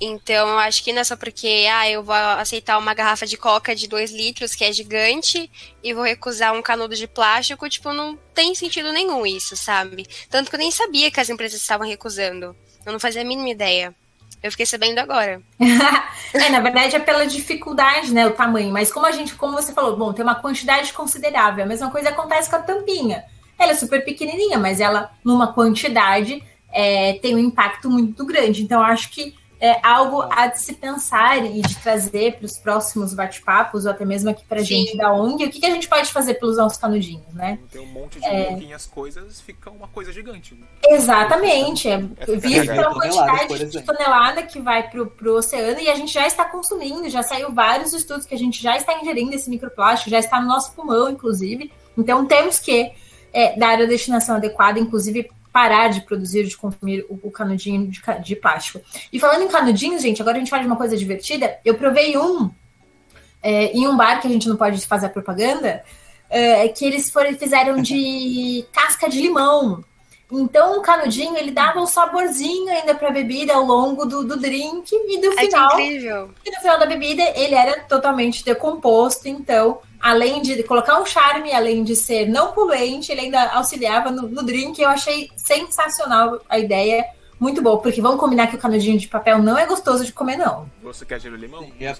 Então, 0.00 0.48
eu 0.48 0.58
acho 0.58 0.82
que 0.82 0.92
não 0.92 1.00
é 1.00 1.04
só 1.04 1.16
porque, 1.16 1.66
ah, 1.72 1.88
eu 1.88 2.02
vou 2.02 2.14
aceitar 2.14 2.78
uma 2.78 2.94
garrafa 2.94 3.26
de 3.26 3.36
coca 3.36 3.74
de 3.74 3.88
2 3.88 4.10
litros, 4.10 4.54
que 4.54 4.64
é 4.64 4.72
gigante, 4.72 5.50
e 5.82 5.94
vou 5.94 6.04
recusar 6.04 6.54
um 6.54 6.62
canudo 6.62 6.94
de 6.94 7.06
plástico, 7.06 7.68
tipo, 7.68 7.92
não 7.92 8.18
tem 8.34 8.54
sentido 8.54 8.92
nenhum 8.92 9.24
isso, 9.24 9.56
sabe? 9.56 10.06
Tanto 10.28 10.50
que 10.50 10.56
eu 10.56 10.60
nem 10.60 10.70
sabia 10.70 11.10
que 11.10 11.20
as 11.20 11.28
empresas 11.28 11.60
estavam 11.60 11.86
recusando. 11.86 12.56
Eu 12.84 12.92
não 12.92 13.00
fazia 13.00 13.22
a 13.22 13.24
mínima 13.24 13.50
ideia. 13.50 13.94
Eu 14.42 14.50
fiquei 14.50 14.66
sabendo 14.66 14.98
agora. 14.98 15.40
é, 16.34 16.48
na 16.48 16.58
verdade 16.58 16.96
é 16.96 16.98
pela 16.98 17.24
dificuldade, 17.26 18.12
né, 18.12 18.26
o 18.26 18.32
tamanho. 18.32 18.72
Mas 18.72 18.92
como 18.92 19.06
a 19.06 19.12
gente, 19.12 19.34
como 19.36 19.52
você 19.52 19.72
falou, 19.72 19.96
bom, 19.96 20.12
tem 20.12 20.24
uma 20.24 20.34
quantidade 20.34 20.92
considerável. 20.92 21.64
A 21.64 21.68
mesma 21.68 21.90
coisa 21.90 22.08
acontece 22.08 22.50
com 22.50 22.56
a 22.56 22.62
tampinha. 22.62 23.24
Ela 23.56 23.72
é 23.72 23.74
super 23.76 24.04
pequenininha, 24.04 24.58
mas 24.58 24.80
ela, 24.80 25.12
numa 25.24 25.52
quantidade, 25.52 26.42
é, 26.72 27.14
tem 27.22 27.36
um 27.36 27.38
impacto 27.38 27.88
muito 27.88 28.26
grande. 28.26 28.62
Então, 28.62 28.82
acho 28.82 29.10
que 29.10 29.36
é 29.62 29.78
algo 29.80 30.22
a 30.28 30.48
de 30.48 30.60
se 30.60 30.72
pensar 30.72 31.38
e 31.44 31.62
de 31.62 31.76
trazer 31.76 32.34
para 32.34 32.46
os 32.46 32.58
próximos 32.58 33.14
bate-papos, 33.14 33.84
ou 33.84 33.92
até 33.92 34.04
mesmo 34.04 34.28
aqui 34.28 34.44
para 34.44 34.58
a 34.58 34.62
gente 34.64 34.96
da 34.96 35.12
ONG, 35.12 35.44
o 35.44 35.50
que, 35.50 35.60
que 35.60 35.66
a 35.66 35.70
gente 35.70 35.88
pode 35.88 36.10
fazer 36.12 36.34
pelos 36.34 36.56
nossos 36.56 36.76
canudinhos, 36.76 37.32
né? 37.32 37.60
Tem 37.70 37.80
um 37.80 37.86
monte 37.86 38.18
de 38.18 38.26
é... 38.26 38.46
pouquinhas 38.46 38.86
coisas, 38.86 39.40
fica 39.40 39.70
uma 39.70 39.86
coisa 39.86 40.12
gigante. 40.12 40.58
Exatamente. 40.84 41.88
É, 41.88 41.96
visto 41.98 42.66
pela 42.66 42.92
quantidade 42.92 43.66
de 43.66 43.82
tonelada 43.82 44.42
que 44.42 44.60
vai 44.60 44.90
para 44.90 45.00
o 45.00 45.36
oceano, 45.36 45.78
e 45.78 45.88
a 45.88 45.94
gente 45.94 46.12
já 46.12 46.26
está 46.26 46.44
consumindo, 46.44 47.08
já 47.08 47.22
saiu 47.22 47.52
vários 47.52 47.92
estudos 47.92 48.26
que 48.26 48.34
a 48.34 48.38
gente 48.38 48.60
já 48.60 48.76
está 48.76 49.00
ingerindo 49.00 49.32
esse 49.32 49.48
microplástico, 49.48 50.10
já 50.10 50.18
está 50.18 50.40
no 50.40 50.48
nosso 50.48 50.72
pulmão, 50.72 51.08
inclusive. 51.08 51.70
Então, 51.96 52.26
temos 52.26 52.58
que 52.58 52.90
é, 53.32 53.56
dar 53.56 53.80
a 53.80 53.86
destinação 53.86 54.34
adequada, 54.34 54.80
inclusive 54.80 55.30
parar 55.52 55.88
de 55.88 56.00
produzir, 56.00 56.46
de 56.46 56.56
consumir 56.56 57.04
o, 57.08 57.20
o 57.24 57.30
canudinho 57.30 57.86
de, 57.86 58.00
de, 58.22 58.36
plástico. 58.36 58.80
E 59.12 59.20
falando 59.20 59.42
em 59.42 59.48
canudinhos, 59.48 60.02
gente, 60.02 60.22
agora 60.22 60.36
a 60.36 60.40
gente 60.40 60.50
fala 60.50 60.62
de 60.62 60.68
uma 60.68 60.76
coisa 60.76 60.96
divertida. 60.96 61.58
Eu 61.64 61.74
provei 61.74 62.16
um 62.16 62.50
é, 63.42 63.66
em 63.72 63.86
um 63.86 63.96
bar 63.96 64.20
que 64.20 64.26
a 64.26 64.30
gente 64.30 64.48
não 64.48 64.56
pode 64.56 64.86
fazer 64.86 65.10
propaganda, 65.10 65.84
é, 66.30 66.66
que 66.68 66.84
eles 66.84 67.10
foram, 67.10 67.34
fizeram 67.34 67.82
de 67.82 68.64
casca 68.72 69.08
de 69.08 69.20
limão. 69.20 69.84
Então, 70.34 70.78
o 70.78 70.80
canudinho, 70.80 71.36
ele 71.36 71.50
dava 71.50 71.78
um 71.78 71.84
saborzinho 71.84 72.70
ainda 72.70 72.94
para 72.94 73.08
a 73.08 73.12
bebida 73.12 73.52
ao 73.52 73.62
longo 73.62 74.06
do, 74.06 74.24
do 74.24 74.40
drink 74.40 74.90
e 74.90 75.20
do 75.20 75.30
final. 75.32 75.76
Ai, 75.76 75.98
e 75.98 76.50
no 76.50 76.60
final 76.62 76.78
da 76.78 76.86
bebida, 76.86 77.22
ele 77.36 77.54
era 77.54 77.80
totalmente 77.80 78.42
decomposto. 78.42 79.28
Então, 79.28 79.80
além 80.02 80.42
de 80.42 80.64
colocar 80.64 81.00
um 81.00 81.06
charme, 81.06 81.52
além 81.52 81.84
de 81.84 81.94
ser 81.94 82.28
não 82.28 82.52
poluente, 82.52 83.12
ele 83.12 83.20
ainda 83.20 83.52
auxiliava 83.52 84.10
no, 84.10 84.22
no 84.22 84.42
drink. 84.42 84.82
Eu 84.82 84.88
achei 84.88 85.30
sensacional 85.36 86.40
a 86.48 86.58
ideia. 86.58 87.06
Muito 87.38 87.62
boa, 87.62 87.80
porque 87.80 88.00
vamos 88.00 88.20
combinar 88.20 88.46
que 88.48 88.54
o 88.54 88.58
canudinho 88.58 88.98
de 88.98 89.08
papel 89.08 89.38
não 89.40 89.58
é 89.58 89.66
gostoso 89.66 90.04
de 90.04 90.12
comer, 90.12 90.36
não. 90.36 90.70
Você 90.82 91.04
quer 91.04 91.20
gelo 91.20 91.34
limão? 91.34 91.62
Sim, 91.62 91.72
é, 91.80 91.90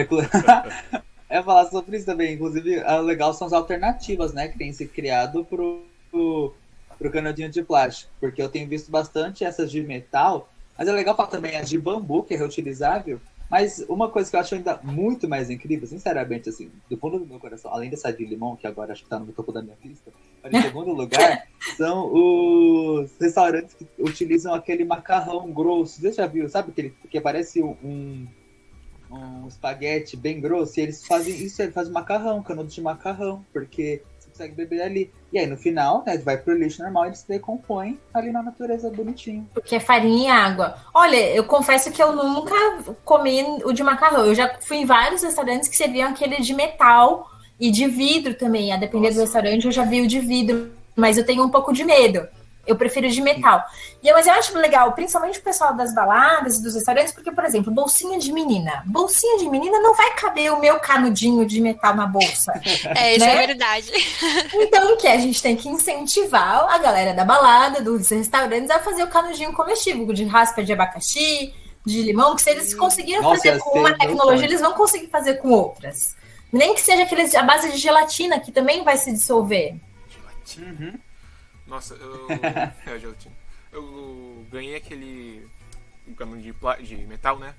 é, 1.28 1.42
falar 1.44 1.66
sobre 1.66 1.96
isso 1.96 2.06
também. 2.06 2.34
Inclusive, 2.34 2.82
o 2.82 3.00
legal 3.02 3.34
são 3.34 3.46
as 3.46 3.52
alternativas, 3.52 4.32
né, 4.32 4.48
que 4.48 4.56
tem 4.56 4.72
se 4.72 4.86
criado 4.86 5.44
pro, 5.44 5.84
pro, 6.10 6.54
pro 6.98 7.10
canudinho 7.10 7.50
de 7.50 7.62
plástico. 7.62 8.10
Porque 8.18 8.40
eu 8.40 8.48
tenho 8.48 8.66
visto 8.66 8.90
bastante 8.90 9.44
essas 9.44 9.70
de 9.70 9.82
metal, 9.82 10.48
mas 10.78 10.88
é 10.88 10.92
legal 10.92 11.14
falar 11.14 11.28
também 11.28 11.56
as 11.56 11.68
de 11.68 11.78
bambu, 11.78 12.22
que 12.22 12.32
é 12.32 12.38
reutilizável, 12.38 13.20
mas 13.50 13.84
uma 13.88 14.08
coisa 14.10 14.28
que 14.28 14.36
eu 14.36 14.40
acho 14.40 14.54
ainda 14.54 14.80
muito 14.82 15.28
mais 15.28 15.50
incrível, 15.50 15.86
sinceramente, 15.86 16.48
assim, 16.48 16.70
do 16.90 16.96
fundo 16.96 17.18
do 17.18 17.26
meu 17.26 17.38
coração, 17.38 17.72
além 17.72 17.88
dessa 17.88 18.12
de 18.12 18.24
limão, 18.24 18.56
que 18.56 18.66
agora 18.66 18.92
acho 18.92 19.04
que 19.04 19.08
tá 19.08 19.18
no 19.18 19.32
topo 19.32 19.52
da 19.52 19.62
minha 19.62 19.76
lista, 19.84 20.12
mas 20.42 20.52
em 20.52 20.62
segundo 20.62 20.92
lugar, 20.94 21.46
são 21.76 22.12
os 22.12 23.10
restaurantes 23.20 23.74
que 23.74 23.86
utilizam 23.98 24.52
aquele 24.52 24.84
macarrão 24.84 25.50
grosso. 25.52 26.00
Você 26.00 26.12
já 26.12 26.26
viu? 26.26 26.48
Sabe 26.48 26.70
aquele 26.70 26.94
que 27.08 27.20
parece 27.20 27.62
um, 27.62 28.26
um 29.10 29.46
espaguete 29.46 30.16
bem 30.16 30.40
grosso? 30.40 30.80
E 30.80 30.82
eles 30.82 31.06
fazem 31.06 31.34
isso, 31.34 31.62
eles 31.62 31.74
fazem 31.74 31.92
macarrão, 31.92 32.42
canudo 32.42 32.68
de 32.68 32.80
macarrão, 32.80 33.44
porque 33.52 34.02
consegue 34.36 34.54
beber 34.54 34.82
ali. 34.82 35.10
E 35.32 35.38
aí, 35.38 35.46
no 35.46 35.56
final, 35.56 36.04
né, 36.06 36.18
vai 36.18 36.36
pro 36.36 36.56
lixo 36.56 36.82
normal 36.82 37.04
e 37.04 37.08
ele 37.08 37.16
se 37.16 37.26
decompõe 37.26 37.98
ali 38.12 38.30
na 38.30 38.42
natureza 38.42 38.90
bonitinho. 38.90 39.48
Porque 39.54 39.74
é 39.74 39.80
farinha 39.80 40.28
e 40.28 40.30
água. 40.30 40.76
Olha, 40.94 41.16
eu 41.34 41.44
confesso 41.44 41.90
que 41.90 42.02
eu 42.02 42.14
nunca 42.14 42.54
comi 43.04 43.42
o 43.64 43.72
de 43.72 43.82
macarrão. 43.82 44.26
Eu 44.26 44.34
já 44.34 44.56
fui 44.60 44.78
em 44.78 44.86
vários 44.86 45.22
restaurantes 45.22 45.68
que 45.68 45.76
serviam 45.76 46.10
aquele 46.10 46.36
de 46.36 46.54
metal 46.54 47.30
e 47.58 47.70
de 47.70 47.86
vidro 47.88 48.34
também. 48.34 48.72
A 48.72 48.76
depender 48.76 49.08
Nossa. 49.08 49.20
do 49.20 49.24
restaurante, 49.24 49.64
eu 49.64 49.72
já 49.72 49.84
vi 49.84 50.02
o 50.02 50.06
de 50.06 50.20
vidro. 50.20 50.70
Mas 50.94 51.18
eu 51.18 51.26
tenho 51.26 51.44
um 51.44 51.50
pouco 51.50 51.72
de 51.72 51.84
medo. 51.84 52.26
Eu 52.66 52.76
prefiro 52.76 53.08
de 53.08 53.20
metal. 53.20 53.62
E, 54.02 54.12
mas 54.12 54.26
eu 54.26 54.32
acho 54.32 54.56
legal, 54.58 54.92
principalmente 54.92 55.38
o 55.38 55.42
pessoal 55.42 55.74
das 55.74 55.94
baladas 55.94 56.56
e 56.56 56.62
dos 56.62 56.74
restaurantes, 56.74 57.12
porque, 57.12 57.30
por 57.30 57.44
exemplo, 57.44 57.72
bolsinha 57.72 58.18
de 58.18 58.32
menina. 58.32 58.82
Bolsinha 58.86 59.38
de 59.38 59.48
menina 59.48 59.78
não 59.80 59.94
vai 59.94 60.14
caber 60.14 60.52
o 60.52 60.60
meu 60.60 60.78
canudinho 60.80 61.46
de 61.46 61.60
metal 61.60 61.94
na 61.94 62.06
bolsa. 62.06 62.52
É, 62.96 63.16
isso 63.16 63.24
né? 63.24 63.42
é 63.42 63.46
verdade. 63.46 63.90
Então, 64.54 64.94
o 64.94 64.96
que? 64.96 65.06
A 65.06 65.18
gente 65.18 65.42
tem 65.42 65.56
que 65.56 65.68
incentivar 65.68 66.72
a 66.72 66.78
galera 66.78 67.12
da 67.14 67.24
balada, 67.24 67.80
dos 67.80 68.08
restaurantes, 68.08 68.70
a 68.70 68.78
fazer 68.78 69.02
o 69.02 69.08
canudinho 69.08 69.52
comestível, 69.52 70.12
de 70.12 70.24
raspa 70.24 70.62
de 70.62 70.72
abacaxi, 70.72 71.52
de 71.86 72.02
limão, 72.02 72.34
que 72.34 72.42
se 72.42 72.50
eles 72.50 72.74
conseguiram 72.74 73.22
Nossa, 73.22 73.36
fazer 73.36 73.58
com 73.58 73.78
uma 73.78 73.96
tecnologia, 73.96 74.44
eles 74.44 74.60
vão 74.60 74.72
conseguir 74.72 75.06
fazer 75.08 75.34
com 75.34 75.50
outras. 75.50 76.16
Nem 76.52 76.74
que 76.74 76.80
seja 76.80 77.04
aqueles 77.04 77.34
à 77.34 77.42
base 77.42 77.70
de 77.70 77.78
gelatina, 77.78 78.40
que 78.40 78.50
também 78.50 78.82
vai 78.82 78.96
se 78.96 79.12
dissolver. 79.12 79.76
Gelatina. 80.08 80.66
Uhum. 80.66 80.98
Nossa, 81.66 81.94
eu. 81.94 82.28
é, 82.86 82.98
gelatina. 82.98 83.34
Eu 83.72 84.46
ganhei 84.50 84.76
aquele. 84.76 85.48
um 86.06 86.14
cano 86.14 86.40
de, 86.40 86.52
pla- 86.52 86.76
de 86.76 86.96
metal, 86.98 87.38
né? 87.38 87.54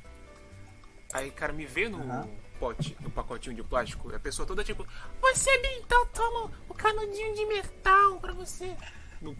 Aí, 1.13 1.31
cara, 1.31 1.53
me 1.53 1.65
vê 1.65 1.87
no 1.87 1.99
Aham. 2.01 2.27
pote, 2.59 2.97
no 3.01 3.09
pacotinho 3.09 3.55
de 3.55 3.63
plástico, 3.63 4.13
a 4.13 4.19
pessoa 4.19 4.45
toda 4.45 4.63
tipo, 4.63 4.85
você 5.21 5.49
então 5.79 6.05
toma 6.07 6.51
o 6.67 6.73
canudinho 6.73 7.33
de 7.35 7.45
metal 7.45 8.19
pra 8.19 8.33
você. 8.33 8.75
No- 9.21 9.35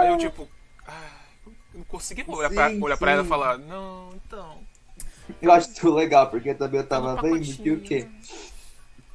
Aí 0.00 0.08
eu 0.08 0.18
tipo, 0.18 0.48
ah, 0.86 1.10
eu 1.46 1.52
não 1.74 1.84
consegui 1.84 2.24
olhar, 2.26 2.50
pra, 2.50 2.70
Sim, 2.70 2.82
olhar 2.82 2.96
pra 2.96 3.12
ela 3.12 3.22
e 3.22 3.28
falar, 3.28 3.58
não, 3.58 4.12
então. 4.14 4.60
Eu 5.40 5.52
acho 5.52 5.70
isso 5.70 5.94
legal, 5.94 6.28
porque 6.28 6.54
também 6.54 6.80
eu 6.80 6.86
tava 6.86 7.20
vendo 7.22 7.56
que 7.56 7.70
o 7.70 7.80
quê? 7.80 8.08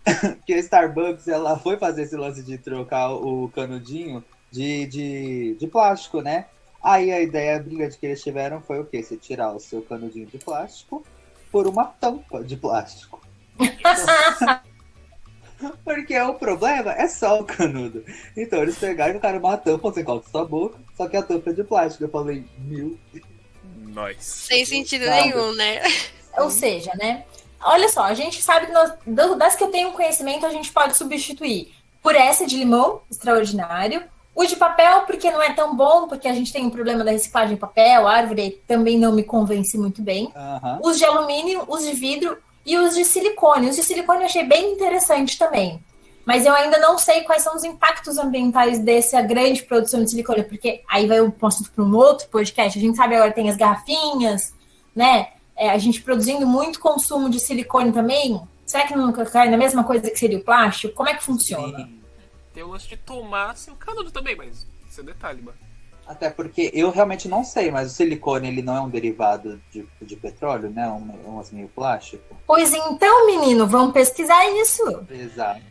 que 0.45 0.53
a 0.53 0.57
Starbucks 0.59 1.27
ela 1.27 1.59
foi 1.59 1.77
fazer 1.77 2.03
esse 2.03 2.15
lance 2.15 2.41
de 2.41 2.57
trocar 2.57 3.11
o 3.11 3.49
canudinho 3.49 4.23
de, 4.57 4.85
de, 4.87 5.55
de 5.59 5.67
plástico, 5.67 6.21
né? 6.21 6.45
Aí 6.83 7.11
a 7.11 7.21
ideia, 7.21 7.57
a 7.57 7.59
briga 7.59 7.87
de 7.87 7.97
que 7.97 8.05
eles 8.07 8.23
tiveram 8.23 8.59
foi 8.61 8.79
o 8.79 8.85
quê? 8.85 9.03
Você 9.03 9.15
tirar 9.15 9.53
o 9.53 9.59
seu 9.59 9.81
canudinho 9.83 10.25
de 10.25 10.39
plástico 10.39 11.05
por 11.51 11.67
uma 11.67 11.85
tampa 11.85 12.43
de 12.43 12.57
plástico. 12.57 13.21
Porque 15.83 16.19
o 16.19 16.35
problema 16.35 16.91
é 16.93 17.07
só 17.07 17.39
o 17.39 17.43
canudo. 17.43 18.03
Então 18.35 18.61
eles 18.61 18.77
pegaram 18.77 19.11
e 19.11 19.19
colocaram 19.19 19.39
uma 19.39 19.57
tampa, 19.57 19.91
você 19.91 20.03
coloca 20.03 20.29
sua 20.29 20.45
boca, 20.45 20.79
só 20.95 21.07
que 21.07 21.17
a 21.17 21.23
tampa 21.23 21.49
é 21.49 21.53
de 21.53 21.63
plástico. 21.63 22.03
Eu 22.03 22.09
falei, 22.09 22.45
meu 22.59 22.97
Nós. 23.87 24.17
Sem 24.19 24.65
sentido 24.65 25.05
Nada. 25.05 25.21
nenhum, 25.21 25.53
né? 25.53 25.81
Ou 26.37 26.49
seja, 26.49 26.91
né? 26.95 27.25
Olha 27.59 27.89
só, 27.89 28.03
a 28.03 28.13
gente 28.13 28.41
sabe 28.41 28.67
que 28.67 28.71
nós- 28.71 28.93
das 29.37 29.55
que 29.55 29.63
eu 29.63 29.71
tenho 29.71 29.91
conhecimento, 29.91 30.45
a 30.45 30.51
gente 30.51 30.71
pode 30.71 30.95
substituir 30.95 31.73
por 32.03 32.15
essa 32.15 32.45
de 32.45 32.55
limão, 32.55 33.01
extraordinário. 33.09 34.03
O 34.38 34.46
de 34.46 34.56
papel, 34.56 35.01
porque 35.08 35.32
não 35.32 35.41
é 35.41 35.51
tão 35.51 35.75
bom, 35.75 36.08
porque 36.08 36.27
a 36.27 36.34
gente 36.36 36.53
tem 36.53 36.63
um 36.63 36.70
problema 36.70 37.03
da 37.03 37.10
reciclagem 37.10 37.56
de 37.56 37.60
papel, 37.60 38.08
árvore 38.08 38.62
também 38.67 38.96
não 38.96 39.12
me 39.12 39.24
convence 39.24 39.75
muito 39.75 40.00
bem. 40.00 40.32
Aham. 40.36 40.79
Os 40.84 41.00
de 41.00 41.06
alumínio, 41.06 41.63
os 41.67 41.84
de 41.84 41.94
vidro 41.94 42.38
e 42.63 42.77
os 42.77 42.94
de 42.94 43.03
silicone. 43.03 43.67
Os 43.67 43.75
de 43.75 43.82
silicone 43.82 44.20
eu 44.20 44.25
achei 44.25 44.44
bem 44.44 44.74
interessante 44.74 45.39
também. 45.39 45.84
Mas 46.24 46.46
eu 46.46 46.53
ainda 46.53 46.77
não 46.77 47.00
sei 47.00 47.22
quais 47.22 47.41
são 47.41 47.56
os 47.56 47.63
impactos 47.63 48.20
ambientais 48.20 48.77
dessa 48.77 49.20
grande 49.24 49.63
produção 49.63 50.03
de 50.03 50.12
silicone, 50.12 50.44
porque 50.44 50.84
aí 50.88 51.08
vai 51.08 51.17
eu 51.17 51.32
posso 51.32 51.67
para 51.72 51.84
um 51.84 51.96
outro 51.96 52.27
podcast. 52.27 52.77
A 52.77 52.82
gente 52.82 52.96
sabe 52.96 53.15
agora 53.15 53.32
tem 53.32 53.50
as 53.50 53.58
garrafinhas, 53.58 54.53
né? 54.96 55.29
É, 55.56 55.72
a 55.72 55.79
gente 55.79 56.03
produzindo 56.03 56.46
muito 56.46 56.79
consumo 56.79 57.27
de 57.27 57.39
silicone 57.39 57.91
também. 57.91 58.39
Será 58.67 58.86
que 58.86 58.96
não 58.96 59.12
cai 59.12 59.50
na 59.50 59.58
mesma 59.58 59.84
coisa 59.84 60.12
que 60.12 60.20
seria 60.20 60.38
o 60.38 60.44
plástico? 60.44 60.94
Como 60.94 61.10
é 61.10 61.15
que 61.15 61.24
funciona? 61.24 61.75
Sim. 61.79 61.98
Tem 62.57 62.63
o 62.63 62.69
lance 62.69 62.87
de 62.87 62.97
tomar 62.97 63.55
seu 63.55 63.75
canudo 63.75 64.09
também, 64.09 64.35
mas 64.35 64.65
isso 64.89 65.01
é 65.01 65.03
detalhe, 65.03 65.43
mano. 65.43 65.59
Até 66.07 66.31
porque 66.31 66.71
eu 66.73 66.89
realmente 66.89 67.27
não 67.27 67.43
sei, 67.43 67.69
mas 67.69 67.91
o 67.91 67.93
silicone 67.93 68.47
ele 68.47 68.63
não 68.63 68.75
é 68.75 68.81
um 68.81 68.89
derivado 68.89 69.61
de, 69.71 69.87
de 70.01 70.15
petróleo, 70.15 70.67
né? 70.67 70.89
Um, 70.89 71.35
um 71.35 71.39
assim, 71.39 71.57
meio 71.57 71.67
plástico. 71.67 72.35
Pois 72.47 72.73
então, 72.73 73.27
menino, 73.27 73.67
vamos 73.67 73.93
pesquisar 73.93 74.43
isso. 74.59 75.05
Exato. 75.07 75.61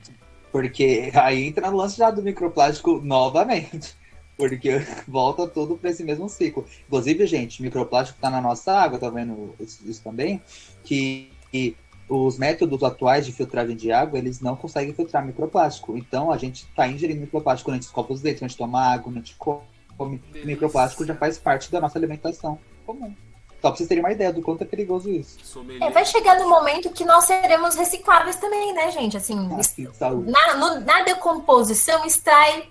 Porque 0.52 1.10
aí 1.12 1.48
entra 1.48 1.72
no 1.72 1.76
lance 1.76 1.96
já 1.96 2.08
do 2.12 2.22
microplástico 2.22 3.00
novamente. 3.02 3.96
Porque 4.36 4.78
volta 5.08 5.44
tudo 5.48 5.76
para 5.76 5.90
esse 5.90 6.04
mesmo 6.04 6.28
ciclo. 6.28 6.64
Inclusive, 6.86 7.26
gente, 7.26 7.62
microplástico 7.62 8.20
tá 8.20 8.30
na 8.30 8.40
nossa 8.40 8.72
água, 8.72 8.96
tá 8.96 9.10
vendo 9.10 9.56
isso, 9.58 9.82
isso 9.90 10.04
também? 10.04 10.40
Que, 10.84 11.32
que 11.50 11.76
os 12.08 12.38
métodos 12.38 12.82
atuais 12.82 13.26
de 13.26 13.32
filtragem 13.32 13.76
de 13.76 13.90
água, 13.90 14.18
eles 14.18 14.40
não 14.40 14.54
conseguem 14.56 14.94
filtrar 14.94 15.24
microplástico. 15.26 15.96
Então, 15.96 16.30
a 16.30 16.36
gente 16.36 16.66
tá 16.74 16.86
ingerindo 16.86 17.20
microplástico 17.20 17.68
quando 17.68 17.74
a 17.74 17.76
gente 17.78 17.86
escova 17.88 18.12
os 18.12 18.20
dentes, 18.20 18.38
quando 18.40 18.44
a 18.44 18.48
gente 18.48 18.58
toma 18.58 18.80
água, 18.80 19.04
quando 19.04 19.16
a 19.16 19.18
gente 19.20 19.34
come. 19.36 19.60
Delícia. 19.98 20.46
Microplástico 20.46 21.04
já 21.06 21.14
faz 21.14 21.38
parte 21.38 21.70
da 21.72 21.80
nossa 21.80 21.98
alimentação 21.98 22.58
comum. 22.84 23.14
Só 23.62 23.70
pra 23.70 23.76
vocês 23.76 23.88
terem 23.88 24.04
uma 24.04 24.12
ideia 24.12 24.30
do 24.32 24.42
quanto 24.42 24.62
é 24.62 24.64
perigoso 24.66 25.10
isso. 25.10 25.38
É, 25.80 25.90
vai 25.90 26.04
chegar 26.04 26.38
no 26.38 26.48
momento 26.48 26.90
que 26.90 27.04
nós 27.04 27.24
seremos 27.24 27.74
recicláveis 27.74 28.36
também, 28.36 28.74
né, 28.74 28.90
gente? 28.92 29.16
Assim, 29.16 29.48
Assim, 29.58 29.88
saúde. 29.94 30.30
na, 30.30 30.54
no- 30.56 30.80
na 30.80 31.02
decomposição 31.02 32.04
extrai 32.04 32.68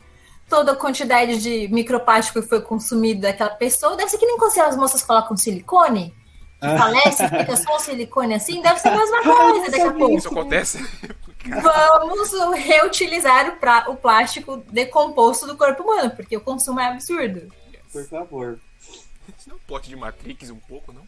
toda 0.47 0.73
a 0.73 0.75
quantidade 0.75 1.41
de 1.41 1.67
microplástico 1.69 2.41
que 2.41 2.47
foi 2.47 2.61
consumido 2.61 3.21
daquela 3.21 3.49
pessoa. 3.49 3.97
Deve 3.97 4.09
ser 4.11 4.19
que 4.19 4.25
nem 4.27 4.37
quando 4.37 4.57
as 4.59 4.77
moças 4.77 5.01
colocam 5.01 5.35
silicone, 5.35 6.13
que 6.59 6.77
falece, 6.77 7.27
fica 7.27 7.55
só 7.57 7.75
o 7.75 7.79
silicone 7.79 8.33
assim, 8.35 8.61
deve 8.61 8.79
ser 8.79 8.89
a 8.89 8.97
mesma 8.97 9.21
coisa 9.23 9.71
daqui 9.71 9.81
a 9.81 9.91
pouco. 9.91 10.17
Isso 10.17 10.27
acontece? 10.29 10.79
Vamos 11.61 12.31
reutilizar 12.57 13.49
o, 13.49 13.51
pra- 13.57 13.85
o 13.89 13.95
plástico 13.95 14.57
decomposto 14.71 15.45
do 15.45 15.55
corpo 15.57 15.83
humano, 15.83 16.11
porque 16.11 16.35
o 16.35 16.41
consumo 16.41 16.79
é 16.79 16.87
absurdo. 16.87 17.51
Por 17.91 18.03
favor. 18.07 18.59
Isso 19.37 19.49
não 19.49 19.55
é 19.55 19.59
um 19.59 19.61
pote 19.67 19.89
de 19.89 19.95
Matrix 19.95 20.49
um 20.49 20.57
pouco, 20.59 20.91
não? 20.91 21.03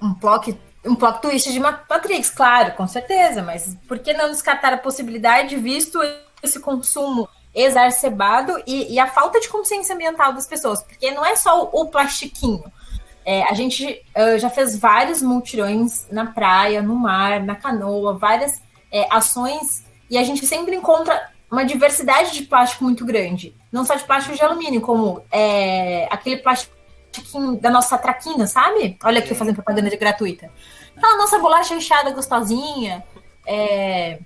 Um 0.00 0.14
plot, 0.14 0.58
um 0.84 0.94
plot 0.94 1.20
twist 1.20 1.52
de 1.52 1.60
Ma- 1.60 1.80
Matrix, 1.88 2.30
claro, 2.30 2.72
com 2.72 2.86
certeza, 2.86 3.42
mas 3.42 3.76
por 3.86 3.98
que 3.98 4.12
não 4.12 4.30
descartar 4.30 4.72
a 4.72 4.78
possibilidade, 4.78 5.56
visto 5.56 5.98
esse 6.42 6.58
consumo 6.60 7.28
exacerbado 7.54 8.60
e, 8.66 8.94
e 8.94 8.98
a 8.98 9.06
falta 9.06 9.38
de 9.38 9.48
consciência 9.48 9.94
ambiental 9.94 10.32
das 10.32 10.46
pessoas? 10.46 10.82
Porque 10.82 11.10
não 11.10 11.24
é 11.24 11.36
só 11.36 11.64
o, 11.64 11.82
o 11.82 11.86
plastiquinho. 11.88 12.64
É, 13.24 13.44
a 13.44 13.54
gente 13.54 14.04
ah, 14.14 14.38
já 14.38 14.50
fez 14.50 14.78
vários 14.78 15.22
multirões 15.22 16.06
na 16.10 16.26
praia, 16.26 16.82
no 16.82 16.94
mar, 16.94 17.42
na 17.42 17.54
canoa, 17.54 18.18
várias 18.18 18.60
é, 18.90 19.06
ações, 19.10 19.84
e 20.10 20.18
a 20.18 20.22
gente 20.22 20.46
sempre 20.46 20.76
encontra 20.76 21.30
uma 21.50 21.64
diversidade 21.64 22.32
de 22.32 22.44
plástico 22.44 22.84
muito 22.84 23.04
grande. 23.04 23.54
Não 23.70 23.84
só 23.84 23.94
de 23.94 24.04
plástico 24.04 24.34
de 24.34 24.42
alumínio, 24.42 24.80
como 24.80 25.22
é, 25.30 26.08
aquele 26.10 26.38
plástico 26.38 26.74
da 27.60 27.70
nossa 27.70 27.98
traquina, 27.98 28.46
sabe? 28.46 28.98
Olha 29.04 29.18
aqui 29.18 29.32
eu 29.32 29.36
fazendo 29.36 29.56
propaganda 29.56 29.90
de 29.90 29.96
gratuita. 29.96 30.50
Aquela 30.96 31.16
nossa 31.18 31.38
bolacha 31.38 31.74
recheada 31.74 32.10
gostosinha. 32.10 33.04
é, 33.46 34.18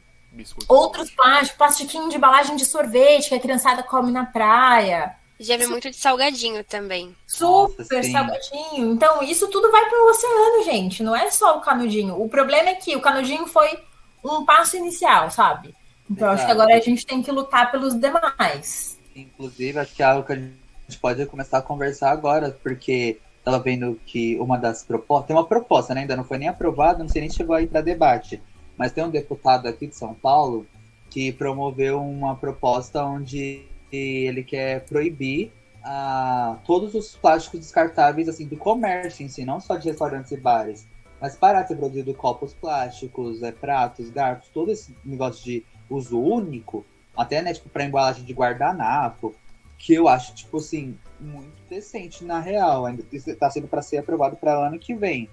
outros 0.69 1.11
plásticos, 1.11 1.57
plastiquinho 1.57 2.09
de 2.09 2.17
embalagem 2.17 2.57
de 2.57 2.65
sorvete 2.65 3.29
que 3.29 3.35
a 3.35 3.41
criançada 3.41 3.83
come 3.83 4.13
na 4.13 4.27
praia. 4.27 5.17
Já 5.39 5.57
vi 5.57 5.67
muito 5.67 5.91
de 5.91 5.97
salgadinho 5.97 6.65
também. 6.65 7.15
Super 7.27 7.97
Nossa, 7.97 8.11
salgadinho. 8.11 8.93
Então, 8.93 9.23
isso 9.23 9.49
tudo 9.49 9.71
vai 9.71 9.89
para 9.89 10.03
o 10.03 10.11
oceano, 10.11 10.65
gente. 10.65 11.03
Não 11.03 11.15
é 11.15 11.31
só 11.31 11.59
o 11.59 11.61
canudinho. 11.61 12.21
O 12.21 12.29
problema 12.29 12.71
é 12.71 12.75
que 12.75 12.97
o 12.97 13.01
canudinho 13.01 13.47
foi 13.47 13.79
um 14.25 14.45
passo 14.45 14.77
inicial, 14.77 15.31
sabe? 15.31 15.75
Então, 16.11 16.29
acho 16.29 16.47
que 16.47 16.51
Exato. 16.51 16.63
agora 16.63 16.79
a 16.79 16.81
gente 16.81 17.05
tem 17.05 17.23
que 17.23 17.31
lutar 17.31 17.71
pelos 17.71 17.95
demais. 17.95 18.99
Inclusive, 19.15 19.79
acho 19.79 19.95
que 19.95 20.03
é 20.03 20.07
algo 20.07 20.27
que 20.27 20.33
a 20.33 20.37
gente 20.37 20.99
pode 21.01 21.25
começar 21.27 21.59
a 21.59 21.63
conversar 21.63 22.11
agora, 22.11 22.57
porque 22.63 23.19
tava 23.45 23.59
vendo 23.59 24.01
que 24.07 24.39
uma 24.39 24.57
das 24.57 24.83
propostas. 24.83 25.29
Tem 25.29 25.37
uma 25.37 25.47
proposta, 25.47 25.95
né? 25.95 26.03
Ainda 26.03 26.17
não 26.17 26.25
foi 26.25 26.39
nem 26.39 26.49
aprovada, 26.49 27.01
não 27.01 27.09
sei 27.09 27.21
nem 27.21 27.31
se 27.31 27.37
chegou 27.37 27.55
aí 27.55 27.67
para 27.67 27.81
debate. 27.81 28.41
Mas 28.77 28.93
tem 28.93 29.05
um 29.05 29.11
deputado 29.11 29.67
aqui 29.67 29.87
de 29.87 29.97
São 29.97 30.15
Paulo 30.15 30.67
que 31.11 31.33
promoveu 31.33 32.01
uma 32.01 32.35
proposta 32.37 33.05
onde 33.05 33.65
ele 33.93 34.43
quer 34.43 34.85
proibir 34.85 35.53
ah, 35.83 36.59
todos 36.67 36.95
os 36.95 37.17
plásticos 37.17 37.61
descartáveis 37.61 38.29
assim 38.29 38.47
do 38.47 38.57
comércio 38.57 39.25
em 39.25 39.29
si, 39.29 39.45
não 39.45 39.61
só 39.61 39.77
de 39.77 39.89
restaurantes 39.89 40.33
e 40.33 40.37
bares, 40.37 40.87
mas 41.21 41.37
parar 41.37 41.63
de 41.63 41.69
ser 41.69 41.77
produzido 41.77 42.13
copos 42.15 42.53
plásticos, 42.53 43.43
é, 43.43 43.53
pratos, 43.53 44.11
garfos, 44.11 44.49
todo 44.49 44.71
esse 44.71 44.95
negócio 45.05 45.45
de 45.45 45.65
uso 45.89 46.21
único, 46.21 46.85
até 47.17 47.41
né, 47.41 47.55
tipo, 47.55 47.69
para 47.69 47.85
embalagem 47.85 48.25
de 48.25 48.33
guardanapo, 48.33 49.35
que 49.79 49.95
eu 49.95 50.09
acho 50.09 50.35
tipo 50.35 50.57
assim 50.57 50.99
muito 51.21 51.55
decente 51.69 52.25
na 52.25 52.41
real, 52.41 52.87
ainda 52.87 53.05
está 53.13 53.51
sendo 53.51 53.69
para 53.69 53.83
ser 53.83 53.99
aprovado 53.99 54.37
para 54.37 54.67
ano 54.67 54.79
que 54.79 54.95
vem. 54.95 55.29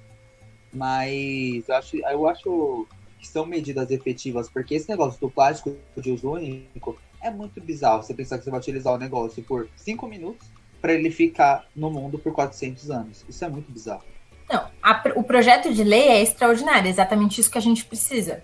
Mas 0.72 1.68
eu 1.68 1.76
acho, 1.76 1.98
eu 1.98 2.28
acho 2.28 2.88
que 3.20 3.28
são 3.28 3.46
medidas 3.46 3.90
efetivas, 3.90 4.50
porque 4.50 4.76
esse 4.76 4.90
negócio 4.90 5.20
do 5.20 5.30
plástico 5.30 5.76
de 5.98 6.12
uso 6.12 6.32
único 6.32 6.98
é 7.24 7.32
muito 7.32 7.60
bizarro. 7.62 8.04
Você 8.04 8.14
pensar 8.14 8.38
que 8.38 8.44
você 8.44 8.52
vai 8.52 8.60
utilizar 8.60 8.94
o 8.94 8.98
negócio 8.98 9.42
por 9.44 9.68
5 9.78 10.08
minutos 10.08 10.48
para 10.82 10.94
ele 10.94 11.10
ficar 11.10 11.66
no 11.74 11.90
mundo 11.90 12.20
por 12.20 12.34
400 12.34 12.92
anos. 12.92 13.26
Isso 13.28 13.44
é 13.44 13.50
muito 13.50 13.72
bizarro. 13.72 14.04
Não, 14.50 14.68
a 14.84 15.02
o 15.16 15.24
projeto 15.24 15.74
de 15.74 15.84
lei 15.84 16.10
é 16.10 16.22
extraordinário, 16.22 16.88
é 16.88 16.90
exatamente 16.90 17.40
isso 17.40 17.50
que 17.50 17.58
a 17.58 17.62
gente 17.62 17.86
precisa. 17.86 18.44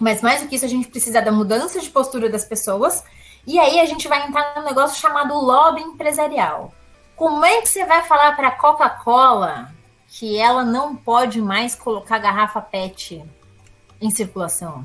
Mas 0.00 0.22
mais 0.22 0.40
do 0.40 0.48
que 0.48 0.54
isso, 0.54 0.64
a 0.64 0.68
gente 0.68 0.88
precisa 0.88 1.20
da 1.20 1.32
mudança 1.32 1.80
de 1.80 1.90
postura 1.90 2.30
das 2.30 2.44
pessoas. 2.44 3.04
E 3.46 3.58
aí 3.58 3.80
a 3.80 3.84
gente 3.84 4.06
vai 4.06 4.26
entrar 4.26 4.54
num 4.56 4.64
negócio 4.64 5.00
chamado 5.00 5.34
lobby 5.34 5.82
empresarial. 5.82 6.72
Como 7.16 7.44
é 7.44 7.60
que 7.60 7.68
você 7.68 7.84
vai 7.84 8.02
falar 8.02 8.36
para 8.36 8.48
a 8.48 8.56
Coca-Cola 8.56 9.72
que 10.08 10.38
ela 10.38 10.64
não 10.64 10.94
pode 10.94 11.40
mais 11.40 11.74
colocar 11.74 12.18
garrafa 12.18 12.60
PET 12.60 13.24
em 14.00 14.10
circulação? 14.10 14.84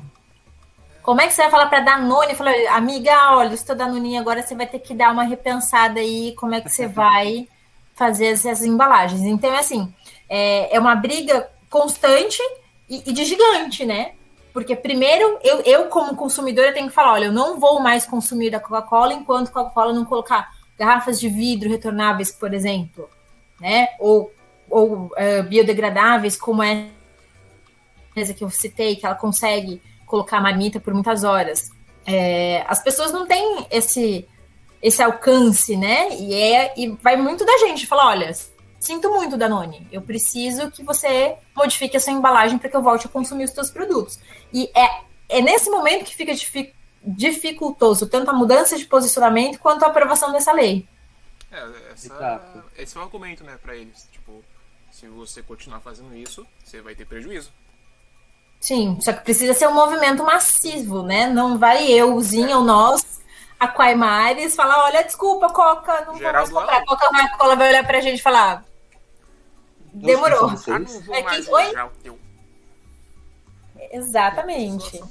Como 1.08 1.22
é 1.22 1.26
que 1.26 1.32
você 1.32 1.40
vai 1.40 1.50
falar 1.50 1.66
para 1.68 1.80
Danone? 1.80 2.34
Falar, 2.34 2.52
amiga, 2.72 3.34
olha, 3.34 3.54
estou 3.54 3.74
Danoninha, 3.74 4.20
agora 4.20 4.42
você 4.42 4.54
vai 4.54 4.66
ter 4.66 4.78
que 4.78 4.92
dar 4.92 5.10
uma 5.10 5.22
repensada 5.22 6.00
aí, 6.00 6.34
como 6.36 6.54
é 6.54 6.60
que 6.60 6.68
você 6.68 6.86
vai 6.86 7.48
fazer 7.94 8.26
essas 8.26 8.62
embalagens. 8.62 9.22
Então, 9.22 9.50
é 9.50 9.58
assim, 9.58 9.90
é, 10.28 10.76
é 10.76 10.78
uma 10.78 10.94
briga 10.94 11.48
constante 11.70 12.42
e, 12.86 13.08
e 13.08 13.12
de 13.14 13.24
gigante, 13.24 13.86
né? 13.86 14.12
Porque 14.52 14.76
primeiro, 14.76 15.38
eu, 15.42 15.62
eu 15.62 15.86
como 15.86 16.14
consumidora 16.14 16.74
tenho 16.74 16.88
que 16.88 16.94
falar, 16.94 17.14
olha, 17.14 17.24
eu 17.24 17.32
não 17.32 17.58
vou 17.58 17.80
mais 17.80 18.04
consumir 18.04 18.50
da 18.50 18.60
Coca-Cola 18.60 19.14
enquanto 19.14 19.50
Coca-Cola 19.50 19.94
não 19.94 20.04
colocar 20.04 20.50
garrafas 20.78 21.18
de 21.18 21.30
vidro 21.30 21.70
retornáveis, 21.70 22.30
por 22.30 22.52
exemplo, 22.52 23.08
né? 23.58 23.88
Ou, 23.98 24.30
ou 24.68 25.06
uh, 25.06 25.42
biodegradáveis, 25.48 26.36
como 26.36 26.62
é 26.62 26.88
que 28.14 28.44
eu 28.44 28.50
citei, 28.50 28.94
que 28.94 29.06
ela 29.06 29.14
consegue 29.14 29.80
colocar 30.08 30.38
a 30.38 30.40
marmita 30.40 30.80
por 30.80 30.92
muitas 30.92 31.22
horas. 31.22 31.70
É, 32.06 32.64
as 32.66 32.82
pessoas 32.82 33.12
não 33.12 33.26
têm 33.26 33.66
esse 33.70 34.26
esse 34.80 35.02
alcance, 35.02 35.76
né? 35.76 36.08
E, 36.16 36.32
é, 36.34 36.74
e 36.76 36.88
vai 37.02 37.16
muito 37.16 37.44
da 37.44 37.58
gente 37.58 37.86
falar, 37.86 38.08
olha, 38.08 38.32
sinto 38.78 39.10
muito, 39.10 39.36
Danone, 39.36 39.86
eu 39.90 40.00
preciso 40.00 40.70
que 40.70 40.82
você 40.84 41.36
modifique 41.54 41.96
a 41.96 42.00
sua 42.00 42.12
embalagem 42.12 42.58
para 42.58 42.68
que 42.68 42.76
eu 42.76 42.82
volte 42.82 43.06
a 43.06 43.10
consumir 43.10 43.44
os 43.44 43.50
seus 43.50 43.70
produtos. 43.70 44.18
E 44.52 44.70
é, 44.74 45.02
é 45.28 45.42
nesse 45.42 45.68
momento 45.68 46.04
que 46.04 46.14
fica 46.14 46.32
dificultoso 47.04 48.06
tanto 48.06 48.30
a 48.30 48.34
mudança 48.34 48.76
de 48.76 48.86
posicionamento 48.86 49.58
quanto 49.58 49.84
a 49.84 49.88
aprovação 49.88 50.32
dessa 50.32 50.52
lei. 50.52 50.86
É, 51.50 51.92
essa, 51.92 52.64
esse 52.76 52.96
é 52.96 53.00
o 53.00 53.02
argumento, 53.02 53.42
né, 53.42 53.58
para 53.60 53.74
eles. 53.74 54.06
Tipo, 54.12 54.44
se 54.90 55.06
você 55.08 55.42
continuar 55.42 55.80
fazendo 55.80 56.14
isso, 56.16 56.46
você 56.64 56.80
vai 56.80 56.94
ter 56.94 57.06
prejuízo. 57.06 57.50
Sim, 58.60 58.98
só 59.00 59.12
que 59.12 59.20
precisa 59.20 59.54
ser 59.54 59.68
um 59.68 59.74
movimento 59.74 60.24
massivo, 60.24 61.02
né? 61.02 61.28
Não 61.28 61.58
vai 61.58 61.90
euzinho 61.90 62.58
ou 62.58 62.64
nós, 62.64 63.20
a 63.58 63.68
Quaimares, 63.68 64.54
falar, 64.54 64.84
olha, 64.84 65.04
desculpa, 65.04 65.48
Coca, 65.48 66.04
não 66.06 66.14
vou 66.14 66.32
mais 66.32 66.50
comprar. 66.50 66.84
Coca 66.84 67.06
Coca-Cola 67.08 67.56
vai 67.56 67.68
olhar 67.70 67.86
pra 67.86 68.00
gente 68.00 68.18
e 68.18 68.22
falar. 68.22 68.64
Demorou. 69.92 70.50
Ah, 70.50 70.78
não 70.78 71.00
vou 71.00 71.14
é 71.14 71.22
mais 71.22 71.48
Oi? 71.48 71.74
teu. 72.02 72.18
Exatamente. 73.90 75.02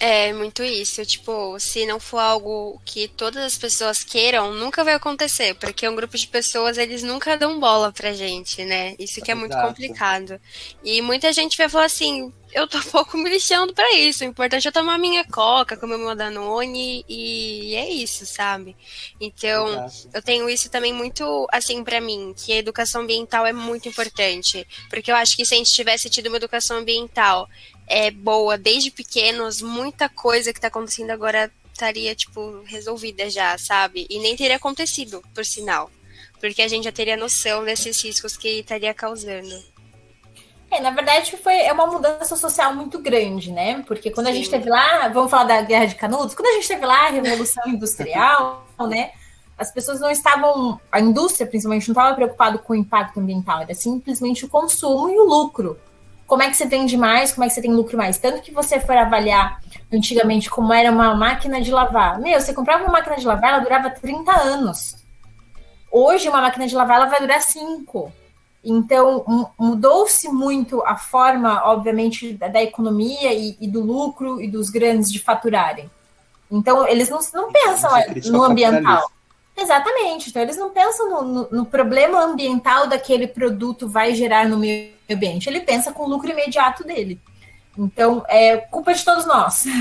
É 0.00 0.32
muito 0.32 0.62
isso. 0.62 1.04
Tipo, 1.04 1.58
se 1.58 1.84
não 1.84 1.98
for 1.98 2.18
algo 2.18 2.80
que 2.84 3.08
todas 3.08 3.42
as 3.42 3.58
pessoas 3.58 4.04
queiram, 4.04 4.54
nunca 4.54 4.84
vai 4.84 4.94
acontecer. 4.94 5.54
Porque 5.54 5.88
um 5.88 5.96
grupo 5.96 6.16
de 6.16 6.26
pessoas, 6.26 6.78
eles 6.78 7.02
nunca 7.02 7.36
dão 7.36 7.58
bola 7.58 7.92
pra 7.92 8.12
gente, 8.12 8.64
né? 8.64 8.94
Isso 8.98 9.20
que 9.20 9.30
é 9.30 9.34
muito 9.34 9.52
Exato. 9.52 9.68
complicado. 9.68 10.40
E 10.84 11.02
muita 11.02 11.32
gente 11.32 11.56
vai 11.56 11.68
falar 11.68 11.86
assim: 11.86 12.32
eu 12.52 12.68
tô 12.68 12.78
um 12.78 12.82
pouco 12.82 13.16
me 13.16 13.28
lixando 13.28 13.74
pra 13.74 13.92
isso. 13.94 14.22
O 14.22 14.26
importante 14.26 14.68
é 14.68 14.70
tomar 14.70 14.98
minha 14.98 15.24
coca, 15.24 15.76
comer 15.76 15.98
meu 15.98 16.14
Danone 16.14 17.04
e 17.08 17.74
é 17.74 17.90
isso, 17.90 18.24
sabe? 18.24 18.76
Então, 19.20 19.68
Exato. 19.68 20.10
eu 20.14 20.22
tenho 20.22 20.48
isso 20.48 20.70
também 20.70 20.92
muito 20.92 21.46
assim 21.50 21.82
para 21.82 22.00
mim, 22.00 22.34
que 22.36 22.52
a 22.52 22.56
educação 22.56 23.02
ambiental 23.02 23.44
é 23.44 23.52
muito 23.52 23.88
importante. 23.88 24.66
Porque 24.88 25.10
eu 25.10 25.16
acho 25.16 25.36
que 25.36 25.44
se 25.44 25.54
a 25.54 25.58
gente 25.58 25.72
tivesse 25.72 26.08
tido 26.08 26.28
uma 26.28 26.36
educação 26.36 26.78
ambiental 26.78 27.48
é 27.88 28.10
boa 28.10 28.58
desde 28.58 28.90
pequenos, 28.90 29.62
muita 29.62 30.08
coisa 30.08 30.52
que 30.52 30.60
tá 30.60 30.68
acontecendo 30.68 31.10
agora 31.10 31.50
estaria, 31.72 32.14
tipo, 32.14 32.62
resolvida 32.66 33.30
já, 33.30 33.56
sabe? 33.56 34.06
E 34.10 34.18
nem 34.18 34.36
teria 34.36 34.56
acontecido, 34.56 35.22
por 35.34 35.44
sinal. 35.44 35.90
Porque 36.40 36.60
a 36.60 36.68
gente 36.68 36.84
já 36.84 36.92
teria 36.92 37.16
noção 37.16 37.64
desses 37.64 38.02
riscos 38.02 38.36
que 38.36 38.60
estaria 38.60 38.92
causando. 38.92 39.62
É, 40.70 40.80
na 40.80 40.90
verdade, 40.90 41.36
foi 41.38 41.54
é 41.54 41.72
uma 41.72 41.86
mudança 41.86 42.36
social 42.36 42.74
muito 42.74 42.98
grande, 42.98 43.50
né? 43.50 43.82
Porque 43.86 44.10
quando 44.10 44.26
Sim. 44.26 44.32
a 44.32 44.34
gente 44.34 44.50
teve 44.50 44.68
lá, 44.68 45.08
vamos 45.08 45.30
falar 45.30 45.44
da 45.44 45.62
Guerra 45.62 45.86
de 45.86 45.94
Canudos, 45.94 46.34
quando 46.34 46.48
a 46.48 46.52
gente 46.52 46.68
teve 46.68 46.84
lá 46.84 47.06
a 47.06 47.10
Revolução 47.10 47.64
Industrial, 47.68 48.66
né? 48.86 49.12
As 49.56 49.72
pessoas 49.72 49.98
não 49.98 50.10
estavam, 50.10 50.78
a 50.92 51.00
indústria 51.00 51.46
principalmente, 51.46 51.88
não 51.88 51.92
estava 51.92 52.14
preocupado 52.14 52.58
com 52.60 52.74
o 52.74 52.76
impacto 52.76 53.18
ambiental, 53.18 53.62
era 53.62 53.74
simplesmente 53.74 54.44
o 54.44 54.48
consumo 54.48 55.08
e 55.08 55.18
o 55.18 55.24
lucro 55.24 55.78
como 56.28 56.42
é 56.42 56.50
que 56.50 56.56
você 56.56 56.66
vende 56.66 56.94
mais, 56.94 57.32
como 57.32 57.44
é 57.44 57.48
que 57.48 57.54
você 57.54 57.62
tem 57.62 57.72
lucro 57.72 57.96
mais. 57.96 58.18
Tanto 58.18 58.42
que 58.42 58.52
você 58.52 58.78
for 58.78 58.94
avaliar 58.94 59.60
antigamente 59.90 60.50
como 60.50 60.74
era 60.74 60.92
uma 60.92 61.14
máquina 61.14 61.60
de 61.60 61.72
lavar. 61.72 62.20
Meu, 62.20 62.38
você 62.38 62.52
comprava 62.52 62.84
uma 62.84 62.92
máquina 62.92 63.16
de 63.16 63.26
lavar, 63.26 63.54
ela 63.54 63.62
durava 63.62 63.90
30 63.90 64.30
anos. 64.38 64.94
Hoje, 65.90 66.28
uma 66.28 66.42
máquina 66.42 66.66
de 66.66 66.74
lavar, 66.74 66.98
ela 66.98 67.06
vai 67.06 67.18
durar 67.18 67.40
5. 67.40 68.12
Então, 68.62 69.48
mudou-se 69.58 70.28
muito 70.28 70.82
a 70.84 70.96
forma, 70.96 71.62
obviamente, 71.64 72.34
da, 72.34 72.48
da 72.48 72.62
economia 72.62 73.32
e, 73.32 73.56
e, 73.58 73.66
do 73.66 73.80
lucro 73.80 74.38
e 74.38 74.50
dos 74.50 74.68
grandes 74.68 75.10
de 75.10 75.18
faturarem. 75.18 75.90
Então, 76.50 76.86
eles 76.86 77.08
não, 77.08 77.20
não 77.32 77.50
pensam 77.50 77.90
no 78.26 78.44
ambiental. 78.44 79.10
Exatamente. 79.58 80.30
Então, 80.30 80.40
eles 80.40 80.56
não 80.56 80.70
pensam 80.70 81.10
no, 81.10 81.22
no, 81.22 81.48
no, 81.50 81.66
problema 81.66 82.22
ambiental 82.22 82.86
daquele 82.86 83.26
produto 83.26 83.88
vai 83.88 84.14
gerar 84.14 84.48
no 84.48 84.56
meio 84.56 84.92
ambiente. 85.10 85.48
Ele 85.48 85.60
pensa 85.60 85.92
com 85.92 86.04
o 86.04 86.08
lucro 86.08 86.30
imediato 86.30 86.84
dele. 86.84 87.20
Então, 87.76 88.24
é 88.28 88.56
culpa 88.56 88.94
de 88.94 89.04
todos 89.04 89.26
nós. 89.26 89.64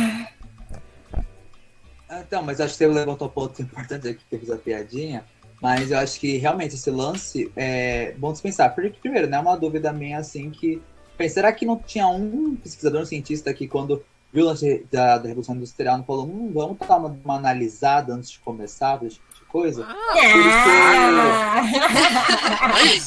Então, 2.09 2.41
mas 2.41 2.61
acho 2.61 2.71
que 2.71 2.77
você 2.77 2.87
levantou 2.87 3.29
pontos 3.29 3.59
importantes 3.59 4.09
aqui 4.09 4.23
que 4.29 4.35
eu 4.35 4.39
fiz 4.39 4.49
a 4.49 4.55
piadinha. 4.55 5.25
Mas 5.61 5.91
eu 5.91 5.97
acho 5.97 6.17
que 6.17 6.37
realmente 6.37 6.75
esse 6.75 6.89
lance 6.89 7.51
é 7.53 8.13
bom 8.17 8.31
dispensar. 8.31 8.73
Porque, 8.73 8.97
primeiro, 9.01 9.27
né, 9.27 9.35
é 9.35 9.39
uma 9.41 9.57
dúvida 9.57 9.91
minha 9.91 10.19
assim 10.19 10.49
que. 10.49 10.81
Será 11.29 11.51
que 11.51 11.65
não 11.65 11.77
tinha 11.77 12.07
um 12.07 12.55
pesquisador, 12.55 13.01
um 13.01 13.05
cientista 13.05 13.53
que 13.53 13.67
quando 13.67 14.01
viu 14.31 14.45
o 14.45 14.47
lance 14.47 14.85
da, 14.91 15.17
da 15.17 15.27
Revolução 15.27 15.55
Industrial 15.55 15.97
não 15.97 16.05
falou, 16.05 16.25
hum, 16.25 16.49
vamos 16.53 16.77
dar 16.77 16.97
uma, 16.97 17.19
uma 17.25 17.35
analisada 17.35 18.13
antes 18.13 18.31
de 18.31 18.39
começar? 18.39 19.01
Coisa. 19.47 19.85
Ah, 19.87 20.13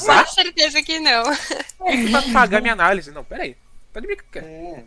Com 0.05 0.27
certeza 0.27 0.81
que 0.83 0.99
não. 0.99 1.23
Vai 2.11 2.31
pagar 2.31 2.61
minha 2.61 2.73
análise. 2.73 3.11
Não, 3.11 3.23
peraí. 3.23 3.55
Tá 3.93 3.99
de 3.99 4.07
brincadeira. 4.07 4.55
É. 4.55 4.83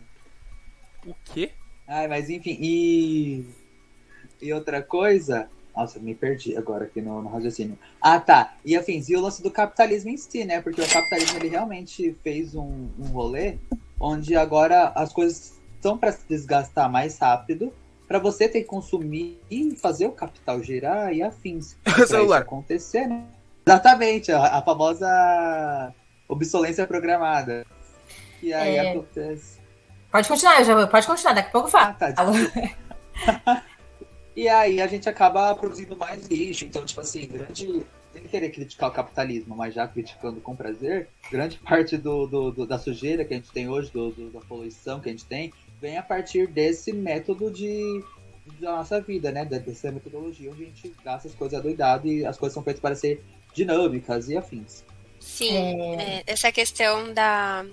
O 1.05 1.15
quê? 1.25 1.51
Ai, 1.87 2.07
mas 2.07 2.29
enfim, 2.29 2.57
e. 2.59 3.45
E 4.41 4.53
outra 4.53 4.81
coisa. 4.81 5.49
Nossa, 5.75 5.99
me 5.99 6.15
perdi 6.15 6.55
agora 6.55 6.85
aqui 6.85 7.01
no, 7.01 7.21
no 7.21 7.29
raciocínio. 7.29 7.77
Ah, 8.01 8.19
tá. 8.19 8.55
E 8.63 8.77
afim, 8.77 9.03
e 9.07 9.15
o 9.15 9.21
lance 9.21 9.43
do 9.43 9.51
capitalismo 9.51 10.09
em 10.09 10.17
si, 10.17 10.45
né? 10.45 10.61
Porque 10.61 10.81
o 10.81 10.87
capitalismo 10.87 11.37
ele 11.37 11.49
realmente 11.49 12.15
fez 12.23 12.55
um, 12.55 12.89
um 12.97 13.07
rolê 13.07 13.57
onde 13.99 14.35
agora 14.35 14.93
as 14.95 15.11
coisas 15.11 15.59
estão 15.75 15.97
para 15.97 16.11
se 16.11 16.25
desgastar 16.27 16.89
mais 16.89 17.17
rápido 17.17 17.73
para 18.07 18.19
você 18.19 18.47
ter 18.47 18.61
que 18.61 18.67
consumir 18.67 19.39
e 19.49 19.75
fazer 19.75 20.07
o 20.07 20.11
capital 20.11 20.61
girar 20.61 21.13
e 21.13 21.21
afins. 21.23 21.77
Celular. 22.07 22.37
Isso 22.37 22.47
acontecer, 22.47 23.07
né? 23.07 23.25
Exatamente, 23.65 24.31
a, 24.31 24.57
a 24.57 24.61
famosa 24.61 25.93
obsolência 26.27 26.85
programada. 26.85 27.65
E 28.41 28.53
aí 28.53 28.75
é... 28.75 28.91
acontece. 28.91 29.59
Pode 30.11 30.27
continuar, 30.27 30.63
já 30.63 30.87
pode 30.87 31.07
continuar, 31.07 31.33
daqui 31.33 31.49
a 31.49 31.51
pouco 31.51 31.67
eu 31.67 31.71
falo. 31.71 31.95
Ah, 31.99 32.11
tá, 32.11 33.63
e 34.35 34.47
aí 34.47 34.81
a 34.81 34.87
gente 34.87 35.09
acaba 35.09 35.53
produzindo 35.55 35.97
mais 35.97 36.25
lixo. 36.27 36.65
Então, 36.65 36.85
tipo 36.85 37.01
assim, 37.01 37.27
grande. 37.27 37.85
Sem 38.13 38.23
querer 38.23 38.49
criticar 38.49 38.89
o 38.89 38.93
capitalismo, 38.93 39.57
mas 39.57 39.73
já 39.73 39.85
criticando 39.85 40.39
com 40.39 40.55
prazer, 40.55 41.09
grande 41.29 41.57
parte 41.59 41.97
do, 41.97 42.25
do, 42.25 42.49
do 42.49 42.65
da 42.65 42.79
sujeira 42.79 43.25
que 43.25 43.33
a 43.33 43.37
gente 43.37 43.51
tem 43.51 43.67
hoje, 43.67 43.91
do, 43.91 44.09
do, 44.11 44.29
da 44.29 44.39
poluição 44.39 45.01
que 45.01 45.09
a 45.09 45.11
gente 45.11 45.25
tem, 45.25 45.51
vem 45.81 45.97
a 45.97 46.03
partir 46.03 46.47
desse 46.47 46.91
método 46.93 47.51
de 47.51 48.03
da 48.59 48.77
nossa 48.77 49.01
vida, 49.01 49.31
né? 49.31 49.43
Dessa 49.43 49.91
metodologia 49.91 50.51
onde 50.51 50.63
a 50.63 50.65
gente 50.67 50.93
gasta 51.03 51.27
as 51.27 51.35
coisas 51.35 51.59
adoidado 51.59 52.07
e 52.07 52.25
as 52.25 52.37
coisas 52.37 52.53
são 52.53 52.63
feitas 52.63 52.81
para 52.81 52.95
ser 52.95 53.23
dinâmicas 53.53 54.29
e 54.29 54.37
afins. 54.37 54.83
Sim, 55.19 55.55
é... 55.55 55.95
É, 55.95 56.23
essa 56.27 56.51
questão 56.51 57.11
da 57.13 57.65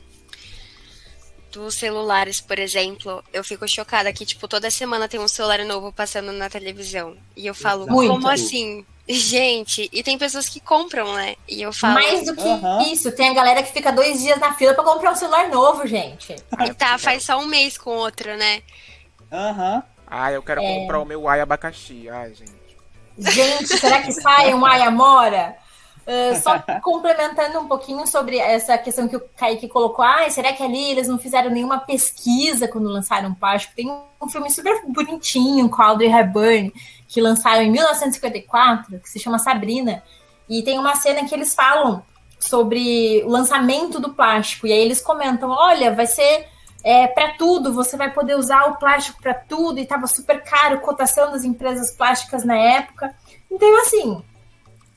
dos 1.51 1.75
celulares, 1.75 2.41
por 2.41 2.59
exemplo, 2.59 3.23
eu 3.31 3.45
fico 3.45 3.69
chocada 3.69 4.11
que, 4.11 4.25
tipo, 4.25 4.49
toda 4.49 4.71
semana 4.71 5.07
tem 5.07 5.21
um 5.21 5.29
celular 5.29 5.63
novo 5.67 5.93
passando 5.93 6.33
na 6.33 6.49
televisão. 6.49 7.15
E 7.37 7.47
eu 7.47 7.55
falo, 7.55 7.87
Muito. 7.87 8.11
como 8.11 8.27
assim? 8.27 8.87
Gente, 9.09 9.91
e 9.93 10.03
tem 10.03 10.17
pessoas 10.17 10.49
que 10.49 10.61
compram, 10.61 11.13
né? 11.15 11.35
E 11.49 11.61
eu 11.61 11.73
falo. 11.73 11.95
Mais 11.95 12.25
do 12.25 12.37
que 12.37 12.43
uhum. 12.43 12.83
isso, 12.93 13.11
tem 13.13 13.29
a 13.29 13.35
galera 13.35 13.63
que 13.63 13.73
fica 13.73 13.91
dois 13.91 14.23
dias 14.23 14.39
na 14.39 14.55
fila 14.55 14.75
para 14.75 14.85
comprar 14.85 15.13
um 15.13 15.17
celular 15.17 15.49
novo, 15.49 15.87
gente. 15.87 16.37
E 16.65 16.75
tá, 16.75 16.97
faz 16.99 17.25
só 17.25 17.39
um 17.39 17.47
mês 17.47 17.77
com 17.77 17.91
outro, 17.91 18.37
né? 18.37 18.63
Aham. 19.31 19.75
Uhum. 19.77 19.83
Ah, 20.07 20.31
eu 20.31 20.43
quero 20.43 20.61
é... 20.61 20.81
comprar 20.81 21.01
o 21.01 21.05
meu 21.07 21.27
ai 21.27 21.41
abacaxi. 21.41 22.09
Ai, 22.09 22.35
gente. 22.35 22.63
Gente, 23.19 23.67
será 23.79 24.03
que 24.03 24.13
sai 24.13 24.53
um 24.55 24.65
ai 24.65 24.83
amora? 24.83 25.57
Uh, 26.03 26.35
só 26.41 26.59
complementando 26.83 27.61
um 27.61 27.69
pouquinho 27.69 28.07
sobre 28.07 28.37
essa 28.37 28.77
questão 28.77 29.07
que 29.07 29.17
o 29.17 29.21
Kaique 29.37 29.69
colocou, 29.69 30.05
ah, 30.05 30.29
será 30.29 30.53
que 30.53 30.63
ali 30.63 30.91
eles 30.91 31.07
não 31.07 31.19
fizeram 31.19 31.51
nenhuma 31.51 31.79
pesquisa 31.79 32.67
quando 32.67 32.89
lançaram 32.89 33.31
o 33.31 33.35
plástico? 33.35 33.75
Tem 33.75 33.89
um 34.21 34.29
filme 34.29 34.51
super 34.51 34.83
bonitinho 34.89 35.69
com 35.69 35.81
Audrey 35.81 36.13
Hepburn, 36.13 36.73
que 37.13 37.21
lançaram 37.21 37.63
em 37.63 37.71
1954, 37.71 38.99
que 38.99 39.09
se 39.09 39.19
chama 39.19 39.39
Sabrina. 39.39 40.03
E 40.49 40.63
tem 40.63 40.79
uma 40.79 40.97
cena 40.97 41.29
que 41.29 41.35
eles 41.35 41.55
falam 41.55 42.03
sobre 42.41 43.23
o 43.25 43.29
lançamento 43.29 44.01
do 44.01 44.15
plástico. 44.15 44.67
E 44.67 44.73
aí 44.73 44.79
eles 44.79 45.01
comentam: 45.03 45.51
olha, 45.51 45.95
vai 45.95 46.07
ser 46.07 46.49
é, 46.83 47.07
para 47.07 47.35
tudo, 47.35 47.75
você 47.75 47.99
vai 47.99 48.11
poder 48.11 48.35
usar 48.35 48.65
o 48.65 48.77
plástico 48.77 49.21
para 49.21 49.35
tudo, 49.35 49.79
e 49.79 49.83
estava 49.83 50.07
super 50.07 50.43
caro, 50.43 50.81
cotação 50.81 51.31
das 51.31 51.45
empresas 51.45 51.95
plásticas 51.95 52.45
na 52.45 52.57
época. 52.57 53.15
Então, 53.51 53.83
assim, 53.83 54.23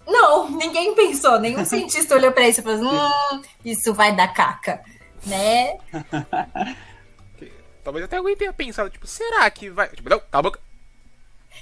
não, 0.08 0.50
ninguém 0.56 0.96
pensou, 0.96 1.38
nenhum 1.38 1.66
cientista 1.66 2.16
olhou 2.16 2.32
para 2.32 2.48
isso 2.48 2.62
e 2.62 2.64
falou: 2.64 2.82
hum, 2.82 3.42
isso 3.66 3.94
vai 3.94 4.16
dar 4.16 4.30
caca, 4.30 4.82
né? 5.26 5.78
Talvez 7.84 8.06
até 8.06 8.18
alguém 8.18 8.38
tenha 8.38 8.54
pensado, 8.54 8.90
tipo, 8.90 9.06
será 9.06 9.48
que 9.52 9.70
vai. 9.70 9.90
Tipo, 9.90 10.10
não, 10.10 10.20
cala 10.20 10.40
a 10.40 10.42
boca. 10.44 10.65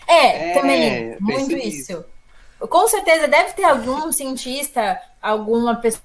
É, 0.07 0.51
É, 0.51 0.53
também, 0.53 1.17
muito 1.19 1.55
nisso. 1.55 1.91
isso. 1.91 2.05
Com 2.69 2.87
certeza 2.87 3.27
deve 3.27 3.53
ter 3.53 3.63
algum 3.65 4.11
cientista, 4.11 4.99
alguma 5.21 5.75
pessoa. 5.75 6.03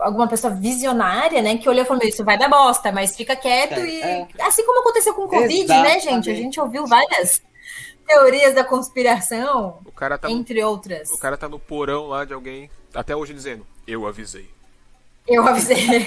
Alguma 0.00 0.28
pessoa 0.28 0.54
visionária, 0.54 1.42
né, 1.42 1.58
que 1.58 1.68
olhou 1.68 1.82
e 1.82 1.86
falou: 1.86 2.02
Isso 2.04 2.24
vai 2.24 2.38
dar 2.38 2.48
bosta, 2.48 2.92
mas 2.92 3.16
fica 3.16 3.34
quieto. 3.34 3.80
É, 3.80 3.86
e 3.86 4.00
é. 4.00 4.26
assim 4.40 4.64
como 4.64 4.80
aconteceu 4.80 5.14
com 5.14 5.24
o 5.24 5.28
Covid, 5.28 5.66
né, 5.66 5.94
gente? 5.94 6.08
A 6.08 6.12
Exatamente. 6.12 6.36
gente 6.36 6.60
ouviu 6.60 6.86
várias 6.86 7.42
teorias 8.06 8.54
da 8.54 8.62
conspiração, 8.62 9.80
O 9.84 9.90
cara 9.90 10.16
tá, 10.16 10.28
no, 10.28 10.34
entre 10.34 10.62
outras. 10.62 11.10
o 11.10 11.18
cara 11.18 11.36
tá 11.36 11.48
no 11.48 11.58
porão 11.58 12.06
lá 12.06 12.24
de 12.24 12.32
alguém, 12.32 12.70
até 12.94 13.16
hoje 13.16 13.34
dizendo, 13.34 13.66
eu 13.84 14.06
avisei. 14.06 14.48
Eu 15.26 15.44
avisei. 15.46 16.06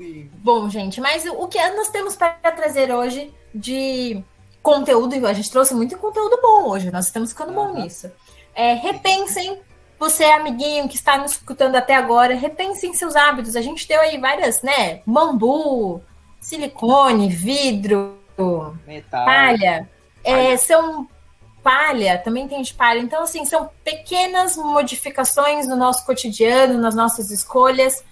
Sim. 0.00 0.30
Bom, 0.32 0.70
gente, 0.70 0.98
mas 0.98 1.26
o 1.26 1.46
que 1.46 1.58
nós 1.72 1.90
temos 1.90 2.16
para 2.16 2.30
trazer 2.30 2.90
hoje 2.90 3.34
de 3.54 4.24
conteúdo, 4.62 5.26
a 5.26 5.32
gente 5.34 5.50
trouxe 5.50 5.74
muito 5.74 5.98
conteúdo 5.98 6.38
bom 6.40 6.70
hoje, 6.70 6.90
nós 6.90 7.04
estamos 7.04 7.32
ficando 7.32 7.52
bom 7.52 7.68
Aham. 7.68 7.82
nisso. 7.82 8.10
É, 8.54 8.72
repensem, 8.72 9.60
você 9.98 10.24
amiguinho 10.24 10.88
que 10.88 10.96
está 10.96 11.18
nos 11.18 11.32
escutando 11.32 11.76
até 11.76 11.94
agora, 11.94 12.34
repensem 12.34 12.94
seus 12.94 13.14
hábitos. 13.14 13.54
A 13.54 13.60
gente 13.60 13.86
deu 13.86 14.00
aí 14.00 14.16
várias, 14.16 14.62
né? 14.62 15.02
Bambu, 15.06 16.00
silicone, 16.40 17.28
vidro, 17.28 18.16
Metal. 18.86 19.26
palha. 19.26 19.86
É, 20.24 20.32
Palha. 20.32 20.58
são 20.58 21.08
palha, 21.62 22.16
também 22.16 22.48
tem 22.48 22.62
de 22.62 22.72
palha. 22.72 23.00
Então, 23.00 23.22
assim, 23.22 23.44
são 23.44 23.68
pequenas 23.84 24.56
modificações 24.56 25.68
no 25.68 25.76
nosso 25.76 26.06
cotidiano, 26.06 26.80
nas 26.80 26.94
nossas 26.94 27.30
escolhas. 27.30 28.02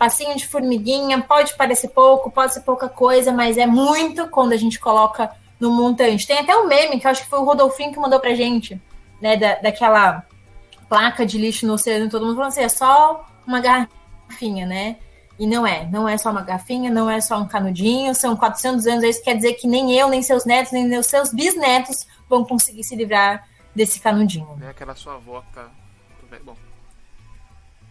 Passinho 0.00 0.34
de 0.34 0.48
formiguinha, 0.48 1.20
pode 1.20 1.54
parecer 1.58 1.88
pouco, 1.88 2.30
pode 2.30 2.54
ser 2.54 2.60
pouca 2.62 2.88
coisa, 2.88 3.30
mas 3.32 3.58
é 3.58 3.66
muito 3.66 4.26
quando 4.28 4.54
a 4.54 4.56
gente 4.56 4.80
coloca 4.80 5.30
no 5.60 5.70
montante. 5.70 6.26
Tem 6.26 6.38
até 6.38 6.56
um 6.56 6.66
meme 6.66 6.98
que 6.98 7.06
eu 7.06 7.10
acho 7.10 7.22
que 7.24 7.28
foi 7.28 7.38
o 7.38 7.44
Rodolfinho 7.44 7.92
que 7.92 7.98
mandou 8.00 8.18
pra 8.18 8.34
gente, 8.34 8.80
né? 9.20 9.36
Da, 9.36 9.56
daquela 9.56 10.24
placa 10.88 11.26
de 11.26 11.36
lixo 11.36 11.66
no 11.66 11.74
oceano, 11.74 12.08
todo 12.08 12.24
mundo 12.24 12.36
falando 12.36 12.48
assim, 12.48 12.62
é 12.62 12.68
só 12.70 13.26
uma 13.46 13.60
garrafinha, 13.60 14.64
né? 14.66 14.96
E 15.38 15.46
não 15.46 15.66
é, 15.66 15.84
não 15.92 16.08
é 16.08 16.16
só 16.16 16.30
uma 16.30 16.40
garrafinha, 16.40 16.90
não 16.90 17.10
é 17.10 17.20
só 17.20 17.38
um 17.38 17.46
canudinho, 17.46 18.14
são 18.14 18.34
400 18.34 18.86
anos, 18.86 19.04
isso 19.04 19.22
quer 19.22 19.36
dizer 19.36 19.52
que 19.52 19.68
nem 19.68 19.92
eu, 19.98 20.08
nem 20.08 20.22
seus 20.22 20.46
netos, 20.46 20.72
nem 20.72 20.98
os 20.98 21.06
seus 21.08 21.30
bisnetos 21.30 22.06
vão 22.26 22.42
conseguir 22.42 22.84
se 22.84 22.96
livrar 22.96 23.46
desse 23.76 24.00
canudinho. 24.00 24.56
Né? 24.56 24.70
Aquela 24.70 24.94
sua 24.94 25.16
avó 25.16 25.42
que 25.42 25.52
tá. 25.56 25.68
Bom, 26.42 26.56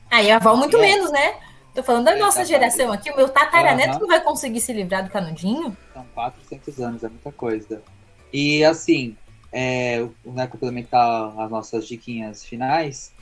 Aí 0.09 0.31
a 0.31 0.37
avó 0.37 0.55
muito 0.55 0.75
É. 0.77 0.81
menos, 0.81 1.11
né? 1.11 1.35
Tô 1.79 1.83
falando 1.83 2.05
da 2.05 2.11
É, 2.11 2.19
nossa 2.19 2.39
tá 2.39 2.43
geração 2.43 2.91
aqui, 2.91 3.09
o 3.09 3.15
meu 3.15 3.29
tataraneto 3.29 3.91
Aham. 3.91 3.99
não 3.99 4.07
vai 4.07 4.19
conseguir 4.21 4.59
se 4.59 4.73
livrar 4.73 5.01
do 5.01 5.09
canudinho. 5.09 5.75
São 5.93 6.05
400 6.13 6.79
anos, 6.81 7.03
é 7.05 7.07
muita 7.07 7.31
coisa. 7.31 7.81
E 8.33 8.65
assim, 8.65 9.15
é, 9.49 10.05
né, 10.25 10.45
complementar 10.45 11.33
as 11.39 11.49
nossas 11.49 11.87
diquinhas 11.87 12.43
finais, 12.43 13.13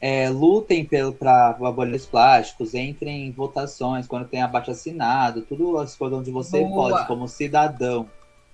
é, 0.00 0.30
lutem 0.30 0.88
para 1.18 1.50
abolir 1.50 1.96
os 1.96 2.06
plásticos, 2.06 2.72
entrem 2.72 3.26
em 3.26 3.30
votações 3.30 4.06
quando 4.06 4.26
tem 4.26 4.40
abaixo 4.40 4.70
assinado, 4.70 5.42
tudo 5.42 5.76
as 5.78 5.94
coisas 5.94 6.18
onde 6.18 6.30
você 6.30 6.64
Boa. 6.64 6.90
pode, 6.90 7.06
como 7.06 7.28
cidadão, 7.28 8.08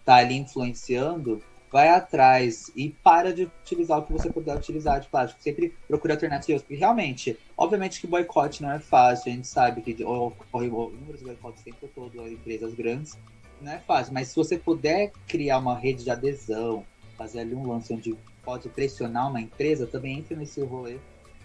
tá 0.04 0.16
ali 0.16 0.34
influenciando, 0.34 1.40
vai 1.74 1.88
atrás 1.88 2.70
e 2.76 2.88
para 2.88 3.34
de 3.34 3.50
utilizar 3.64 3.98
o 3.98 4.04
que 4.04 4.12
você 4.12 4.30
puder 4.30 4.56
utilizar 4.56 5.00
de 5.00 5.08
plástico. 5.08 5.42
Sempre 5.42 5.74
procure 5.88 6.12
alternativas, 6.12 6.62
porque 6.62 6.76
realmente, 6.76 7.36
obviamente 7.56 8.00
que 8.00 8.06
boicote 8.06 8.62
não 8.62 8.70
é 8.70 8.78
fácil, 8.78 9.32
a 9.32 9.34
gente 9.34 9.48
sabe 9.48 9.82
que 9.82 10.04
ocorre 10.04 10.68
inúmeros 10.68 11.20
boicotes 11.20 11.62
o 11.62 11.64
tempo 11.64 11.90
todo 11.92 12.28
empresas 12.28 12.72
grandes, 12.74 13.18
não 13.60 13.72
é 13.72 13.80
fácil, 13.80 14.14
mas 14.14 14.28
se 14.28 14.36
você 14.36 14.56
puder 14.56 15.10
criar 15.26 15.58
uma 15.58 15.76
rede 15.76 16.04
de 16.04 16.10
adesão, 16.10 16.86
fazer 17.18 17.40
ali 17.40 17.56
um 17.56 17.66
lance 17.66 17.92
onde 17.92 18.16
pode 18.44 18.68
pressionar 18.68 19.28
uma 19.28 19.40
empresa, 19.40 19.84
também 19.84 20.20
entre 20.20 20.36
nesse 20.36 20.62
rolê 20.62 20.98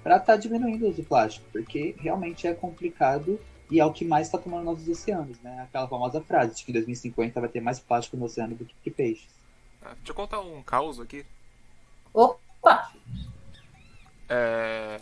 para 0.04 0.18
estar 0.18 0.36
diminuindo 0.36 0.86
o 0.86 0.89
uso 0.89 0.98
de 0.98 1.08
plástico, 1.08 1.48
porque 1.52 1.96
realmente 1.98 2.46
é 2.46 2.54
complicado 2.54 3.39
e 3.72 3.80
é 3.80 3.86
o 3.86 3.92
que 3.92 4.06
mais 4.06 4.28
está 4.28 4.38
tomando 4.38 4.65
nossos 4.65 4.88
oceanos, 4.88 5.39
né? 5.42 5.62
Aquela 5.63 5.88
famosa 5.88 6.22
frase 6.22 6.56
de 6.56 6.63
que 6.63 6.72
em 6.72 6.74
2050 6.76 7.39
vai 7.39 7.50
ter 7.50 7.62
mais 7.62 7.80
plástico 7.80 8.15
no 8.15 8.26
oceano 8.26 8.54
do 8.54 8.65
que 8.65 8.92
peixes. 8.92 9.38
Ah, 9.82 9.94
deixa 9.96 10.12
eu 10.12 10.15
contar 10.15 10.39
um 10.39 10.62
caos 10.62 11.00
aqui. 11.00 11.26
Opa! 12.13 12.92
É, 14.28 15.02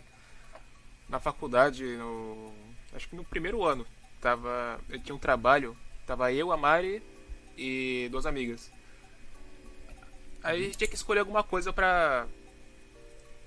na 1.09 1.19
faculdade, 1.19 1.83
no, 1.97 2.53
acho 2.93 3.09
que 3.09 3.15
no 3.15 3.23
primeiro 3.23 3.63
ano, 3.63 3.85
tava, 4.21 4.79
eu 4.89 4.99
tinha 5.01 5.15
um 5.15 5.19
trabalho, 5.19 5.75
tava 6.05 6.31
eu, 6.31 6.51
a 6.51 6.57
Mari 6.57 7.01
e 7.57 8.07
duas 8.11 8.25
amigas. 8.25 8.71
Aí 10.43 10.61
a 10.61 10.65
gente 10.65 10.77
tinha 10.77 10.87
que 10.87 10.95
escolher 10.95 11.21
alguma 11.21 11.43
coisa 11.43 11.73
pra. 11.73 12.27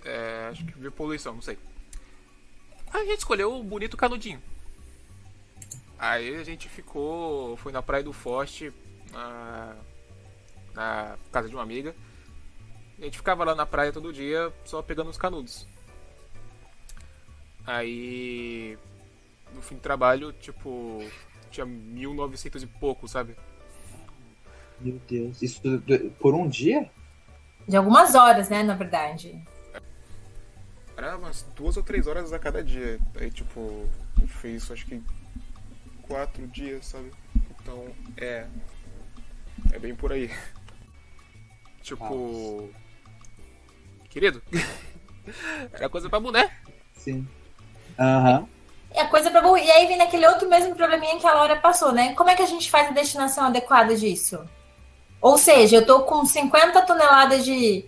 É, 0.05 0.49
acho 0.51 0.65
que 0.65 0.79
ver 0.79 0.91
poluição, 0.91 1.35
não 1.35 1.43
sei. 1.43 1.59
Aí 2.93 3.03
a 3.03 3.05
gente 3.05 3.19
escolheu 3.19 3.55
o 3.55 3.63
bonito 3.63 3.97
canudinho. 3.97 4.43
Aí 5.99 6.35
a 6.37 6.45
gente 6.45 6.69
ficou. 6.69 7.57
Foi 7.59 7.73
na 7.73 7.83
Praia 7.83 8.03
do 8.03 8.13
Forte, 8.13 8.73
na, 9.13 9.77
na 10.75 11.17
casa 11.33 11.49
de 11.49 11.55
uma 11.55 11.63
amiga. 11.63 11.95
A 12.99 13.05
gente 13.05 13.17
ficava 13.17 13.45
lá 13.45 13.55
na 13.55 13.65
praia 13.65 13.93
todo 13.93 14.13
dia, 14.13 14.53
só 14.65 14.83
pegando 14.83 15.11
os 15.11 15.17
canudos. 15.17 15.67
Aí. 17.67 18.79
No 19.55 19.63
fim 19.63 19.77
do 19.77 19.81
trabalho, 19.81 20.33
tipo. 20.33 21.05
Tinha 21.51 21.67
1900 21.67 22.63
e 22.63 22.67
pouco, 22.67 23.09
sabe? 23.09 23.37
Meu 24.81 25.01
Deus, 25.09 25.43
isso 25.43 25.61
por 26.21 26.35
um 26.35 26.49
dia? 26.49 26.89
De 27.69 27.77
algumas 27.77 28.15
horas, 28.15 28.49
né, 28.49 28.63
na 28.63 28.75
verdade. 28.75 29.43
Era 30.97 31.17
umas 31.17 31.43
duas 31.57 31.77
ou 31.77 31.83
três 31.83 32.07
horas 32.07 32.33
a 32.33 32.39
cada 32.39 32.63
dia. 32.63 33.01
Aí, 33.17 33.31
tipo, 33.31 33.89
a 34.17 34.21
gente 34.21 34.33
fez 34.35 34.63
isso 34.63 34.73
acho 34.73 34.87
que 34.87 35.03
quatro 36.03 36.47
dias, 36.49 36.87
sabe? 36.87 37.11
Então, 37.61 37.89
é. 38.17 38.47
É 39.73 39.79
bem 39.79 39.95
por 39.95 40.13
aí. 40.13 40.31
Tipo. 41.83 42.71
Querido, 44.09 44.43
era 45.73 45.89
coisa 45.89 46.09
pra 46.09 46.21
boné. 46.21 46.51
Sim. 46.95 47.27
Aham. 47.99 48.47
É 48.93 49.05
coisa 49.05 49.31
pra. 49.31 49.41
E 49.59 49.71
aí 49.71 49.87
vem 49.87 49.97
naquele 49.97 50.27
outro 50.27 50.49
mesmo 50.49 50.75
probleminha 50.75 51.19
que 51.19 51.27
a 51.27 51.35
Laura 51.35 51.57
passou, 51.57 51.93
né? 51.93 52.15
Como 52.15 52.29
é 52.29 52.35
que 52.35 52.43
a 52.43 52.47
gente 52.47 52.71
faz 52.71 52.89
a 52.89 52.93
destinação 52.93 53.45
adequada 53.45 53.97
disso? 53.97 54.41
Ou 55.21 55.39
seja, 55.39 55.77
eu 55.77 55.87
tô 55.87 56.03
com 56.03 56.25
50 56.25 56.83
toneladas 56.83 57.45
de 57.45 57.85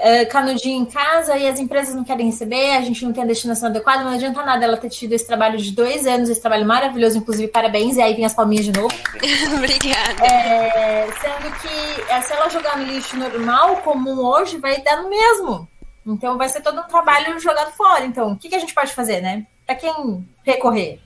eh, 0.00 0.24
canudinho 0.26 0.82
em 0.82 0.84
casa 0.84 1.36
e 1.36 1.46
as 1.48 1.58
empresas 1.58 1.94
não 1.94 2.04
querem 2.04 2.26
receber, 2.26 2.76
a 2.76 2.80
gente 2.82 3.04
não 3.04 3.12
tem 3.12 3.24
a 3.24 3.26
destinação 3.26 3.68
adequada, 3.68 4.04
não 4.04 4.12
adianta 4.12 4.44
nada 4.44 4.64
ela 4.64 4.76
ter 4.76 4.88
tido 4.90 5.12
esse 5.12 5.26
trabalho 5.26 5.58
de 5.58 5.72
dois 5.72 6.06
anos, 6.06 6.28
esse 6.28 6.40
trabalho 6.40 6.64
maravilhoso, 6.64 7.18
inclusive, 7.18 7.48
parabéns, 7.48 7.96
e 7.96 8.02
aí 8.02 8.14
vem 8.14 8.24
as 8.24 8.32
palminhas 8.32 8.64
de 8.64 8.72
novo. 8.72 8.94
Obrigada. 9.56 10.24
É, 10.24 11.06
sendo 11.20 11.52
que 11.60 12.12
é, 12.12 12.20
se 12.22 12.32
ela 12.32 12.48
jogar 12.48 12.78
no 12.78 12.84
lixo 12.84 13.16
normal, 13.16 13.78
comum 13.78 14.24
hoje, 14.24 14.56
vai 14.58 14.80
dar 14.82 15.02
no 15.02 15.10
mesmo. 15.10 15.68
Então 16.06 16.38
vai 16.38 16.48
ser 16.48 16.62
todo 16.62 16.80
um 16.80 16.84
trabalho 16.84 17.38
jogado 17.40 17.72
fora. 17.72 18.06
Então, 18.06 18.32
o 18.32 18.38
que, 18.38 18.48
que 18.48 18.54
a 18.54 18.60
gente 18.60 18.72
pode 18.72 18.94
fazer, 18.94 19.20
né? 19.20 19.46
Pra 19.66 19.74
quem 19.74 20.26
recorrer? 20.44 21.00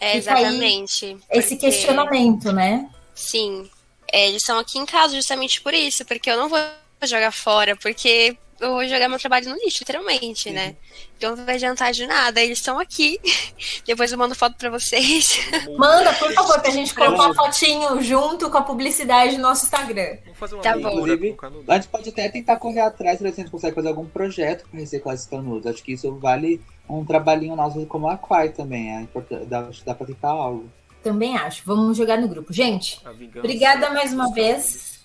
É, 0.00 0.16
exatamente. 0.16 1.16
Esse 1.30 1.54
porque- 1.54 1.66
questionamento, 1.70 2.50
né? 2.52 2.88
Sim. 3.14 3.70
É, 4.10 4.28
eles 4.28 4.42
estão 4.42 4.58
aqui 4.58 4.78
em 4.78 4.86
casa 4.86 5.14
justamente 5.14 5.60
por 5.60 5.74
isso, 5.74 6.04
porque 6.04 6.30
eu 6.30 6.36
não 6.36 6.48
vou 6.48 6.58
jogar 7.04 7.32
fora, 7.32 7.76
porque 7.76 8.36
eu 8.58 8.70
vou 8.70 8.88
jogar 8.88 9.08
meu 9.08 9.18
trabalho 9.18 9.50
no 9.50 9.56
lixo, 9.56 9.80
literalmente, 9.80 10.50
né? 10.50 10.76
Então 11.16 11.36
não 11.36 11.44
vai 11.44 11.56
adiantar 11.56 11.92
de 11.92 12.06
nada. 12.06 12.40
Eles 12.40 12.58
estão 12.58 12.78
aqui. 12.78 13.20
Depois 13.86 14.10
eu 14.10 14.18
mando 14.18 14.34
foto 14.34 14.56
pra 14.56 14.70
vocês. 14.70 15.38
Manda, 15.76 16.12
por 16.14 16.32
favor, 16.32 16.60
pra 16.60 16.70
gente 16.70 16.94
colocar 16.94 17.24
uma 17.24 17.34
fotinho 17.34 18.00
junto 18.02 18.50
com 18.50 18.56
a 18.58 18.62
publicidade 18.62 19.36
no 19.36 19.42
nosso 19.42 19.64
Instagram. 19.66 20.16
Vamos 20.24 20.38
fazer 20.38 20.54
uma 20.54 20.62
Tá 20.62 20.74
leitura 20.74 21.16
bom. 21.16 21.26
Inclusive. 21.26 21.36
A 21.68 21.74
gente 21.74 21.88
pode 21.88 22.08
até 22.08 22.28
tentar 22.30 22.56
correr 22.56 22.80
atrás 22.80 23.18
pra 23.18 23.28
ver 23.28 23.34
se 23.34 23.40
a 23.40 23.44
gente 23.44 23.52
consegue 23.52 23.74
fazer 23.74 23.88
algum 23.88 24.06
projeto 24.06 24.66
para 24.70 24.80
reciclar 24.80 25.14
esses 25.14 25.26
canudos. 25.26 25.66
Acho 25.66 25.82
que 25.82 25.92
isso 25.92 26.14
vale 26.16 26.60
um 26.88 27.04
trabalhinho 27.04 27.54
nosso 27.56 27.84
como 27.86 28.08
Aquai 28.08 28.50
também. 28.50 28.96
É 28.96 29.00
importante, 29.02 29.44
dá, 29.46 29.60
acho 29.60 29.80
que 29.80 29.86
dá 29.86 29.94
pra 29.94 30.06
tentar 30.06 30.30
algo. 30.30 30.70
Também 31.02 31.36
acho. 31.36 31.62
Vamos 31.66 31.96
jogar 31.96 32.18
no 32.18 32.26
grupo. 32.26 32.52
Gente, 32.52 33.00
obrigada 33.38 33.90
mais 33.90 34.12
uma 34.14 34.32
vez. 34.32 34.95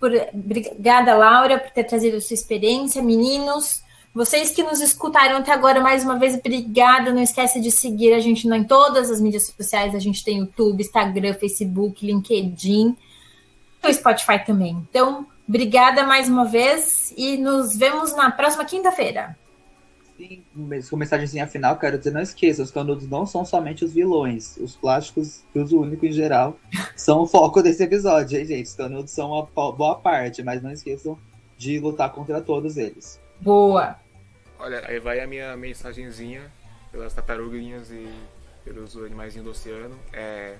Por, 0.00 0.10
obrigada, 0.32 1.14
Laura, 1.14 1.58
por 1.58 1.70
ter 1.70 1.84
trazido 1.84 2.16
a 2.16 2.20
sua 2.20 2.34
experiência. 2.34 3.02
Meninos, 3.02 3.82
vocês 4.14 4.50
que 4.50 4.62
nos 4.62 4.80
escutaram 4.80 5.36
até 5.36 5.52
agora, 5.52 5.78
mais 5.78 6.02
uma 6.02 6.18
vez, 6.18 6.34
obrigada. 6.34 7.12
Não 7.12 7.22
esquece 7.22 7.60
de 7.60 7.70
seguir 7.70 8.14
a 8.14 8.18
gente 8.18 8.48
em 8.48 8.64
todas 8.64 9.10
as 9.10 9.20
mídias 9.20 9.46
sociais. 9.46 9.94
A 9.94 9.98
gente 9.98 10.24
tem 10.24 10.38
YouTube, 10.38 10.80
Instagram, 10.80 11.34
Facebook, 11.34 12.04
LinkedIn, 12.04 12.96
o 13.84 13.92
Spotify 13.92 14.44
também. 14.44 14.84
Então, 14.88 15.26
obrigada 15.46 16.02
mais 16.02 16.28
uma 16.28 16.46
vez 16.46 17.12
e 17.16 17.36
nos 17.36 17.76
vemos 17.76 18.16
na 18.16 18.30
próxima 18.30 18.64
quinta-feira. 18.64 19.36
Sim, 20.20 20.44
com 20.90 20.96
mensagem 20.98 21.46
final, 21.46 21.78
quero 21.78 21.96
dizer, 21.96 22.10
não 22.10 22.20
esqueça, 22.20 22.62
os 22.62 22.70
canudos 22.70 23.08
não 23.08 23.24
são 23.24 23.42
somente 23.42 23.86
os 23.86 23.94
vilões. 23.94 24.58
Os 24.58 24.76
plásticos 24.76 25.42
de 25.54 25.60
uso 25.60 25.80
único 25.80 26.04
em 26.04 26.12
geral 26.12 26.58
são 26.94 27.20
o 27.20 27.26
foco 27.26 27.62
desse 27.62 27.82
episódio, 27.82 28.38
hein, 28.38 28.44
gente? 28.44 28.66
Os 28.66 28.74
canudos 28.74 29.12
são 29.12 29.30
uma 29.30 29.72
boa 29.72 29.94
parte, 29.94 30.42
mas 30.42 30.62
não 30.62 30.70
esqueçam 30.70 31.18
de 31.56 31.78
lutar 31.78 32.12
contra 32.12 32.38
todos 32.42 32.76
eles. 32.76 33.18
Boa! 33.40 33.96
Olha, 34.58 34.86
aí 34.86 35.00
vai 35.00 35.20
a 35.20 35.26
minha 35.26 35.56
mensagenzinha 35.56 36.52
pelas 36.92 37.14
tartaruguinhas 37.14 37.90
e 37.90 38.06
pelos 38.62 38.94
animais 38.98 39.34
do 39.34 39.48
oceano. 39.48 39.98
É. 40.12 40.58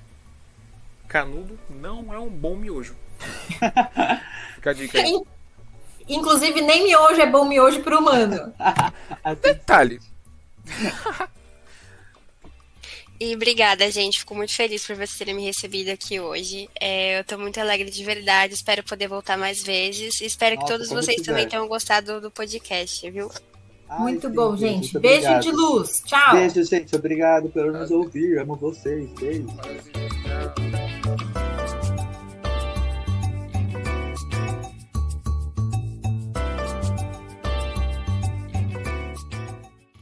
Canudo 1.06 1.58
não 1.68 2.14
é 2.14 2.18
um 2.18 2.30
bom 2.30 2.56
miojo. 2.56 2.96
Fica 4.54 4.70
a 4.70 4.72
dica 4.72 5.00
aí. 5.00 5.22
Inclusive, 6.10 6.60
nem 6.60 6.84
miojo 6.84 7.20
é 7.20 7.26
bom 7.26 7.44
miojo 7.44 7.80
pro 7.82 8.00
humano. 8.00 8.52
Detalhe. 9.40 10.00
E 13.20 13.34
obrigada, 13.34 13.90
gente. 13.90 14.20
Fico 14.20 14.34
muito 14.34 14.52
feliz 14.52 14.84
por 14.86 14.96
vocês 14.96 15.16
terem 15.18 15.34
me 15.34 15.44
recebido 15.44 15.90
aqui 15.90 16.18
hoje. 16.18 16.68
É, 16.80 17.20
eu 17.20 17.24
tô 17.24 17.38
muito 17.38 17.60
alegre 17.60 17.90
de 17.90 18.02
verdade. 18.02 18.54
Espero 18.54 18.82
poder 18.82 19.08
voltar 19.08 19.36
mais 19.36 19.62
vezes. 19.62 20.20
Espero 20.20 20.56
Nossa, 20.56 20.66
que 20.66 20.72
todos 20.72 20.88
vocês 20.88 21.18
quiser. 21.18 21.30
também 21.30 21.46
tenham 21.46 21.68
gostado 21.68 22.20
do 22.20 22.30
podcast, 22.30 23.08
viu? 23.10 23.30
Ai, 23.88 24.00
muito 24.00 24.28
sim, 24.28 24.34
bom, 24.34 24.56
gente. 24.56 24.98
Beijo 24.98 25.28
obrigado. 25.28 25.42
de 25.42 25.52
luz. 25.52 26.02
Tchau. 26.06 26.32
Beijo, 26.32 26.64
gente. 26.64 26.96
Obrigado 26.96 27.50
por 27.50 27.70
nos 27.70 27.90
ouvir. 27.90 28.38
Amo 28.38 28.56
vocês. 28.56 29.08
Beijo. 29.12 29.46